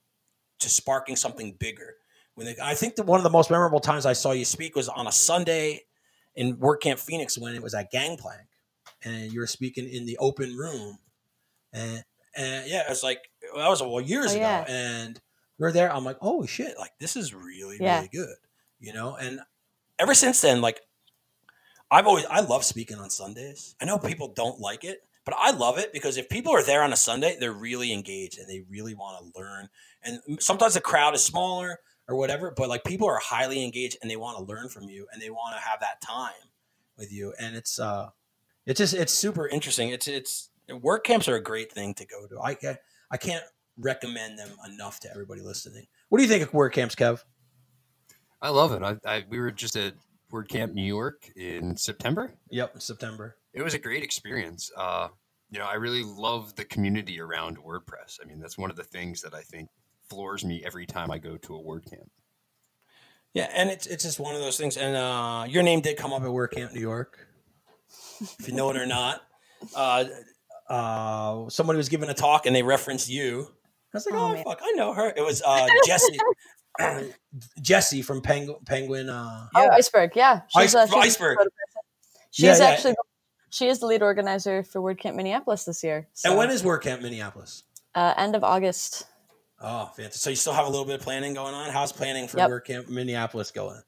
to 0.60 0.68
sparking 0.68 1.16
something 1.16 1.56
bigger. 1.58 1.94
When 2.34 2.46
they, 2.46 2.56
I 2.62 2.74
think 2.74 2.96
that 2.96 3.06
one 3.06 3.18
of 3.18 3.24
the 3.24 3.30
most 3.30 3.50
memorable 3.50 3.80
times 3.80 4.06
I 4.06 4.12
saw 4.12 4.32
you 4.32 4.44
speak 4.44 4.76
was 4.76 4.88
on 4.88 5.06
a 5.06 5.12
Sunday 5.12 5.82
in 6.34 6.56
WordCamp 6.56 6.98
Phoenix 6.98 7.36
when 7.36 7.54
it 7.54 7.62
was 7.62 7.74
at 7.74 7.90
Gangplank, 7.90 8.48
and 9.02 9.32
you 9.32 9.40
were 9.40 9.46
speaking 9.46 9.88
in 9.88 10.06
the 10.06 10.16
open 10.18 10.56
room, 10.56 10.98
and 11.72 12.04
and 12.36 12.68
yeah, 12.68 12.82
it 12.82 12.88
was 12.88 13.02
like 13.02 13.20
that 13.56 13.68
was 13.68 13.82
well 13.82 14.00
years 14.00 14.34
oh, 14.34 14.36
yeah. 14.36 14.62
ago, 14.62 14.72
and 14.72 15.20
we 15.58 15.66
are 15.66 15.72
there. 15.72 15.92
I'm 15.92 16.04
like, 16.04 16.18
oh 16.20 16.46
shit, 16.46 16.78
like 16.78 16.92
this 16.98 17.16
is 17.16 17.34
really 17.34 17.78
yeah. 17.80 17.96
really 17.96 18.08
good, 18.12 18.36
you 18.78 18.92
know. 18.92 19.16
And 19.16 19.40
ever 19.98 20.14
since 20.14 20.40
then, 20.40 20.60
like 20.60 20.80
I've 21.90 22.06
always 22.06 22.24
I 22.26 22.40
love 22.40 22.64
speaking 22.64 22.98
on 22.98 23.10
Sundays. 23.10 23.74
I 23.80 23.84
know 23.84 23.98
people 23.98 24.28
don't 24.28 24.60
like 24.60 24.84
it, 24.84 25.00
but 25.30 25.38
I 25.38 25.52
love 25.52 25.78
it 25.78 25.92
because 25.92 26.16
if 26.16 26.28
people 26.28 26.52
are 26.52 26.64
there 26.64 26.82
on 26.82 26.92
a 26.92 26.96
Sunday, 26.96 27.36
they're 27.38 27.52
really 27.52 27.92
engaged 27.92 28.38
and 28.38 28.48
they 28.48 28.64
really 28.68 28.94
want 28.94 29.18
to 29.18 29.40
learn. 29.40 29.68
And 30.02 30.42
sometimes 30.42 30.74
the 30.74 30.80
crowd 30.80 31.14
is 31.14 31.24
smaller, 31.24 31.78
or 32.10 32.16
whatever. 32.16 32.52
But 32.54 32.68
like 32.68 32.84
people 32.84 33.08
are 33.08 33.18
highly 33.18 33.64
engaged 33.64 33.96
and 34.02 34.10
they 34.10 34.16
want 34.16 34.36
to 34.36 34.44
learn 34.44 34.68
from 34.68 34.88
you 34.88 35.06
and 35.12 35.22
they 35.22 35.30
want 35.30 35.56
to 35.56 35.62
have 35.62 35.80
that 35.80 36.02
time 36.02 36.50
with 36.98 37.12
you. 37.12 37.32
And 37.40 37.56
it's 37.56 37.78
uh, 37.78 38.10
it's 38.66 38.78
just 38.78 38.92
it's 38.92 39.12
super 39.12 39.46
interesting. 39.46 39.88
It's 39.88 40.08
it's 40.08 40.50
WordCamps 40.68 41.28
are 41.28 41.36
a 41.36 41.42
great 41.42 41.72
thing 41.72 41.94
to 41.94 42.04
go 42.04 42.26
to. 42.26 42.40
I 42.40 42.56
I 43.10 43.16
can't 43.16 43.44
recommend 43.78 44.38
them 44.38 44.50
enough 44.66 45.00
to 45.00 45.10
everybody 45.10 45.40
listening. 45.40 45.86
What 46.08 46.18
do 46.18 46.24
you 46.24 46.28
think 46.28 46.42
of 46.42 46.50
WordCamps, 46.50 46.96
Kev? 46.96 47.22
I 48.42 48.50
love 48.50 48.72
it. 48.72 48.82
I, 48.82 48.96
I 49.06 49.24
we 49.28 49.38
were 49.38 49.52
just 49.52 49.76
at 49.76 49.94
WordCamp 50.32 50.74
New 50.74 50.84
York 50.84 51.30
in 51.36 51.76
September. 51.76 52.34
Yep, 52.50 52.82
September. 52.82 53.36
It 53.52 53.62
was 53.62 53.74
a 53.74 53.78
great 53.78 54.02
experience. 54.02 54.70
Uh, 54.76 55.08
you 55.50 55.58
know, 55.58 55.66
I 55.66 55.74
really 55.74 56.02
love 56.04 56.54
the 56.56 56.64
community 56.64 57.20
around 57.20 57.58
WordPress. 57.58 58.18
I 58.22 58.26
mean, 58.26 58.38
that's 58.40 58.56
one 58.58 58.70
of 58.70 58.76
the 58.76 58.84
things 58.84 59.20
that 59.22 59.34
I 59.34 59.42
think 59.42 59.68
floors 60.08 60.44
me 60.44 60.62
every 60.64 60.86
time 60.86 61.10
I 61.10 61.18
go 61.18 61.36
to 61.36 61.56
a 61.56 61.58
WordCamp. 61.60 62.08
Yeah, 63.34 63.48
and 63.54 63.70
it's 63.70 63.86
it's 63.86 64.02
just 64.04 64.18
one 64.18 64.34
of 64.34 64.40
those 64.40 64.56
things. 64.58 64.76
And 64.76 64.96
uh, 64.96 65.44
your 65.48 65.62
name 65.62 65.80
did 65.80 65.96
come 65.96 66.12
up 66.12 66.22
at 66.22 66.28
WordCamp 66.28 66.72
New 66.74 66.80
York, 66.80 67.26
if 68.38 68.48
you 68.48 68.54
know 68.54 68.70
it 68.70 68.76
or 68.76 68.86
not. 68.86 69.22
Uh, 69.74 70.04
uh, 70.68 71.48
somebody 71.48 71.76
was 71.76 71.88
giving 71.88 72.08
a 72.08 72.14
talk 72.14 72.46
and 72.46 72.54
they 72.54 72.62
referenced 72.62 73.08
you. 73.08 73.48
I 73.92 73.96
was 73.96 74.06
like, 74.06 74.14
oh, 74.14 74.36
Oh, 74.36 74.42
fuck, 74.44 74.60
I 74.62 74.72
know 74.72 74.92
her. 74.94 75.12
It 75.16 75.24
was 75.24 75.42
uh, 75.44 75.66
Jesse, 75.84 76.18
Jesse 77.60 78.02
from 78.02 78.20
Penguin. 78.20 78.58
Penguin. 78.64 79.10
Uh, 79.10 79.48
Oh, 79.54 79.68
Iceberg, 79.70 80.12
yeah. 80.14 80.42
Ice- 80.54 80.74
uh, 80.74 80.86
she's 80.86 80.94
a 80.94 80.98
Iceberg. 80.98 81.38
She's 82.30 82.44
Yeah, 82.44 82.56
yeah. 82.58 82.92
She 83.50 83.68
is 83.68 83.80
the 83.80 83.86
lead 83.86 84.02
organizer 84.02 84.62
for 84.62 84.80
WordCamp 84.80 85.14
Minneapolis 85.16 85.64
this 85.64 85.84
year. 85.84 86.08
So, 86.14 86.30
And 86.30 86.38
when 86.38 86.50
is 86.50 86.62
WordCamp 86.62 87.02
Minneapolis? 87.02 87.64
uh, 87.94 88.14
end 88.16 88.34
of 88.36 88.44
August? 88.44 89.04
Oh, 89.60 89.86
fantastic! 89.94 90.14
So 90.22 90.30
you 90.30 90.36
still 90.36 90.54
have 90.54 90.66
a 90.66 90.70
little 90.70 90.86
bit 90.86 90.94
of 90.96 91.00
planning 91.02 91.34
going 91.34 91.52
on. 91.54 91.70
How's 91.70 91.92
planning 91.92 92.28
for 92.28 92.38
Yep. 92.38 92.50
WordCamp 92.50 92.88
Minneapolis 92.88 93.50
going? 93.50 93.82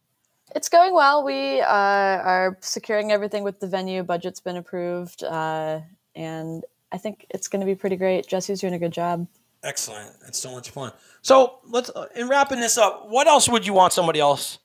It's 0.54 0.68
going 0.68 0.92
well. 0.92 1.24
We 1.24 1.62
uh, 1.62 1.64
are 1.66 2.58
securing 2.60 3.10
everything 3.10 3.42
with 3.42 3.58
the 3.60 3.66
venue. 3.66 4.02
Budget's 4.02 4.40
been 4.40 4.56
approved, 4.58 5.22
uh, 5.24 5.80
and 6.14 6.62
I 6.90 6.98
think 6.98 7.24
it's 7.30 7.48
going 7.48 7.60
to 7.60 7.66
be 7.66 7.74
pretty 7.74 7.96
great. 7.96 8.26
Jesse's 8.28 8.60
doing 8.60 8.74
a 8.74 8.78
good 8.78 8.92
job. 8.92 9.26
Excellent. 9.62 10.10
It's 10.28 10.38
so 10.38 10.52
much 10.52 10.68
fun. 10.70 10.92
So 11.22 11.60
let's 11.70 11.88
uh, 11.88 12.06
in 12.16 12.28
wrapping 12.28 12.60
this 12.60 12.76
up. 12.76 13.06
What 13.08 13.26
else 13.26 13.48
would 13.48 13.64
you 13.66 13.72
want 13.72 13.94
somebody 13.94 14.20
else 14.20 14.58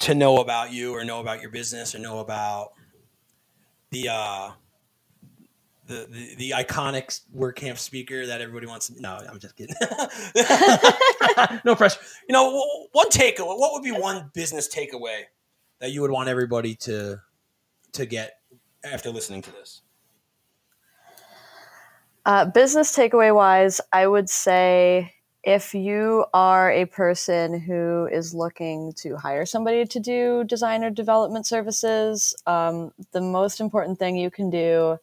to 0.00 0.14
know 0.14 0.38
about 0.38 0.72
you, 0.72 0.92
or 0.94 1.04
know 1.04 1.20
about 1.20 1.40
your 1.40 1.50
business, 1.50 1.94
or 1.94 2.00
know 2.00 2.18
about 2.18 2.72
the 3.92 4.08
uh, 4.08 4.50
the 5.86 6.08
the, 6.10 6.34
the 6.36 6.50
iconic 6.50 7.20
WordCamp 7.36 7.78
speaker 7.78 8.26
that 8.26 8.40
everybody 8.40 8.66
wants? 8.66 8.88
To, 8.88 9.00
no, 9.00 9.20
I'm 9.30 9.38
just 9.38 9.54
kidding. 9.54 9.76
no 11.64 11.76
pressure. 11.76 12.00
You 12.28 12.32
know, 12.32 12.88
one 12.90 13.10
takeaway. 13.10 13.58
What 13.58 13.72
would 13.74 13.84
be 13.84 13.92
one 13.92 14.30
business 14.34 14.68
takeaway 14.74 15.22
that 15.78 15.92
you 15.92 16.00
would 16.00 16.10
want 16.10 16.28
everybody 16.28 16.74
to 16.76 17.20
to 17.92 18.06
get 18.06 18.40
after 18.82 19.10
listening 19.10 19.42
to 19.42 19.52
this? 19.52 19.82
Uh, 22.24 22.44
business 22.46 22.96
takeaway 22.96 23.34
wise, 23.34 23.80
I 23.92 24.06
would 24.06 24.30
say 24.30 25.12
if 25.44 25.74
you 25.74 26.24
are 26.32 26.70
a 26.70 26.84
person 26.84 27.58
who 27.58 28.06
is 28.06 28.34
looking 28.34 28.92
to 28.98 29.16
hire 29.16 29.44
somebody 29.44 29.84
to 29.84 30.00
do 30.00 30.44
designer 30.44 30.90
development 30.90 31.46
services, 31.46 32.34
um, 32.46 32.92
the 33.12 33.20
most 33.20 33.60
important 33.60 33.98
thing 33.98 34.16
you 34.16 34.30
can 34.30 34.50
do 34.50 34.98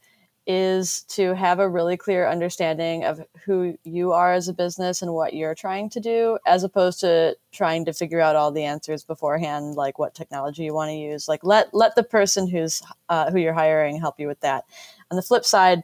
is 0.48 1.04
to 1.04 1.36
have 1.36 1.60
a 1.60 1.70
really 1.70 1.96
clear 1.96 2.28
understanding 2.28 3.04
of 3.04 3.22
who 3.46 3.78
you 3.84 4.14
are 4.14 4.34
as 4.34 4.48
a 4.48 4.54
business 4.54 5.02
and 5.02 5.14
what 5.14 5.36
you're 5.36 5.54
trying 5.54 5.90
to 5.92 6.00
do, 6.00 6.40
as 6.48 6.64
opposed 6.64 7.00
to 7.02 7.38
trying 7.52 7.86
to 7.86 7.94
figure 7.94 8.20
out 8.20 8.36
all 8.36 8.52
the 8.52 8.64
answers 8.64 9.04
beforehand, 9.04 9.76
like 9.76 10.00
what 10.00 10.16
technology 10.16 10.64
you 10.64 10.74
want 10.74 10.90
to 10.90 10.96
use. 10.96 11.28
Like 11.28 11.44
let 11.44 11.72
let 11.74 11.94
the 11.96 12.04
person 12.04 12.48
who's 12.48 12.82
uh, 13.10 13.30
who 13.30 13.38
you're 13.38 13.54
hiring 13.54 14.00
help 14.00 14.20
you 14.20 14.26
with 14.26 14.40
that. 14.40 14.64
On 15.12 15.16
the 15.18 15.22
flip 15.22 15.46
side, 15.46 15.84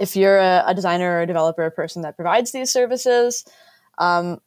if 0.00 0.16
you're 0.16 0.38
a, 0.38 0.64
a 0.66 0.74
designer 0.74 1.18
or 1.18 1.22
a 1.22 1.26
developer, 1.26 1.64
a 1.64 1.70
person 1.70 2.02
that 2.02 2.16
provides 2.16 2.52
these 2.52 2.70
services, 2.70 3.44
um, 3.98 4.40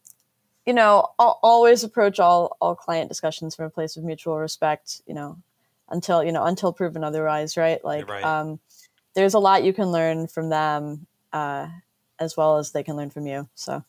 you 0.66 0.72
know, 0.72 1.08
al- 1.18 1.40
always 1.42 1.84
approach 1.84 2.20
all 2.20 2.56
all 2.60 2.74
client 2.74 3.08
discussions 3.08 3.54
from 3.54 3.66
a 3.66 3.70
place 3.70 3.96
of 3.96 4.04
mutual 4.04 4.38
respect. 4.38 5.02
You 5.06 5.14
know, 5.14 5.38
until 5.88 6.22
you 6.24 6.32
know 6.32 6.44
until 6.44 6.72
proven 6.72 7.04
otherwise, 7.04 7.56
right? 7.56 7.84
Like, 7.84 8.08
right. 8.08 8.24
Um, 8.24 8.60
there's 9.14 9.34
a 9.34 9.38
lot 9.38 9.64
you 9.64 9.72
can 9.72 9.92
learn 9.92 10.26
from 10.26 10.48
them, 10.48 11.06
uh, 11.32 11.68
as 12.18 12.36
well 12.36 12.56
as 12.56 12.72
they 12.72 12.82
can 12.82 12.96
learn 12.96 13.10
from 13.10 13.26
you. 13.26 13.48
So, 13.54 13.84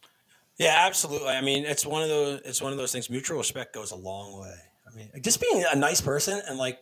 Yeah, 0.57 0.75
absolutely. 0.77 1.29
I 1.29 1.41
mean, 1.41 1.65
it's 1.65 1.85
one 1.85 2.03
of 2.03 2.09
those. 2.09 2.41
It's 2.45 2.61
one 2.61 2.71
of 2.71 2.77
those 2.77 2.91
things. 2.91 3.09
Mutual 3.09 3.37
respect 3.37 3.73
goes 3.73 3.91
a 3.91 3.95
long 3.95 4.39
way. 4.39 4.55
I 4.85 4.95
mean, 4.95 5.09
just 5.21 5.41
being 5.41 5.63
a 5.71 5.75
nice 5.75 6.01
person 6.01 6.41
and 6.47 6.57
like 6.57 6.79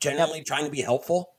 genuinely 0.00 0.42
trying 0.42 0.64
to 0.64 0.70
be 0.70 0.82
helpful 0.82 1.30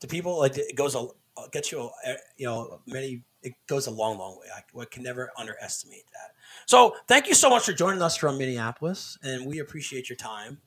to 0.00 0.06
people, 0.06 0.38
like 0.38 0.56
it 0.56 0.76
goes 0.76 0.94
a 0.94 1.06
gets 1.52 1.72
you, 1.72 1.90
you 2.36 2.46
know, 2.46 2.80
many. 2.86 3.22
It 3.42 3.54
goes 3.66 3.88
a 3.88 3.90
long, 3.90 4.18
long 4.18 4.38
way. 4.38 4.46
I, 4.54 4.80
I 4.80 4.84
can 4.84 5.02
never 5.02 5.30
underestimate 5.36 6.04
that. 6.12 6.34
So, 6.66 6.94
thank 7.08 7.26
you 7.26 7.34
so 7.34 7.50
much 7.50 7.64
for 7.64 7.72
joining 7.72 8.00
us 8.00 8.16
from 8.16 8.38
Minneapolis, 8.38 9.18
and 9.22 9.46
we 9.46 9.58
appreciate 9.58 10.08
your 10.08 10.16
time. 10.16 10.58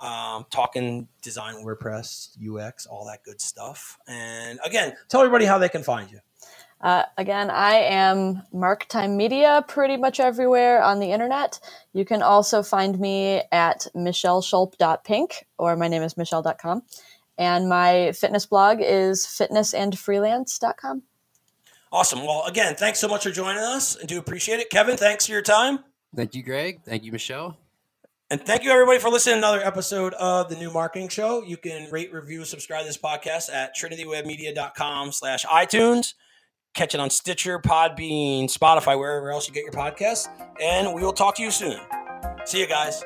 Um, 0.00 0.46
talking 0.50 1.08
design, 1.22 1.56
WordPress, 1.56 2.36
UX, 2.38 2.86
all 2.86 3.04
that 3.06 3.24
good 3.24 3.40
stuff. 3.40 3.98
And 4.06 4.60
again, 4.64 4.94
tell 5.08 5.20
everybody 5.20 5.44
how 5.44 5.58
they 5.58 5.68
can 5.68 5.82
find 5.82 6.10
you. 6.10 6.20
Uh, 6.80 7.02
again, 7.16 7.50
I 7.50 7.74
am 7.74 8.42
Marktime 8.54 9.16
Media 9.16 9.64
pretty 9.66 9.96
much 9.96 10.20
everywhere 10.20 10.82
on 10.82 11.00
the 11.00 11.10
internet. 11.10 11.58
You 11.92 12.04
can 12.04 12.22
also 12.22 12.62
find 12.62 12.98
me 13.00 13.42
at 13.50 13.88
michelleschulp.pink, 13.96 15.46
or 15.58 15.76
my 15.76 15.88
name 15.88 16.02
is 16.02 16.16
michelle.com. 16.16 16.82
And 17.38 17.68
my 17.68 18.12
fitness 18.12 18.46
blog 18.46 18.78
is 18.80 19.24
fitnessandfreelance.com. 19.24 21.02
Awesome. 21.90 22.26
Well, 22.26 22.44
again, 22.46 22.74
thanks 22.74 22.98
so 22.98 23.08
much 23.08 23.22
for 23.22 23.30
joining 23.30 23.62
us. 23.62 23.96
I 24.02 24.04
do 24.04 24.18
appreciate 24.18 24.60
it. 24.60 24.68
Kevin, 24.70 24.96
thanks 24.96 25.26
for 25.26 25.32
your 25.32 25.42
time. 25.42 25.78
Thank 26.14 26.34
you, 26.34 26.42
Greg. 26.42 26.82
Thank 26.84 27.04
you, 27.04 27.12
Michelle. 27.12 27.56
And 28.30 28.44
thank 28.44 28.62
you, 28.62 28.70
everybody, 28.70 28.98
for 28.98 29.08
listening 29.08 29.36
to 29.36 29.38
another 29.38 29.64
episode 29.64 30.12
of 30.14 30.50
the 30.50 30.56
New 30.56 30.70
Marketing 30.70 31.08
Show. 31.08 31.42
You 31.42 31.56
can 31.56 31.90
rate, 31.90 32.12
review, 32.12 32.44
subscribe 32.44 32.82
to 32.82 32.86
this 32.86 32.98
podcast 32.98 33.50
at 33.50 33.74
trinitywebmedia.com 33.74 35.12
slash 35.12 35.46
iTunes. 35.46 36.12
Catch 36.74 36.94
it 36.94 37.00
on 37.00 37.08
Stitcher, 37.08 37.58
Podbean, 37.58 38.44
Spotify, 38.44 38.98
wherever 38.98 39.30
else 39.30 39.48
you 39.48 39.54
get 39.54 39.62
your 39.62 39.72
podcasts. 39.72 40.28
And 40.60 40.94
we 40.94 41.02
will 41.02 41.14
talk 41.14 41.36
to 41.36 41.42
you 41.42 41.50
soon. 41.50 41.80
See 42.44 42.60
you 42.60 42.66
guys. 42.66 43.02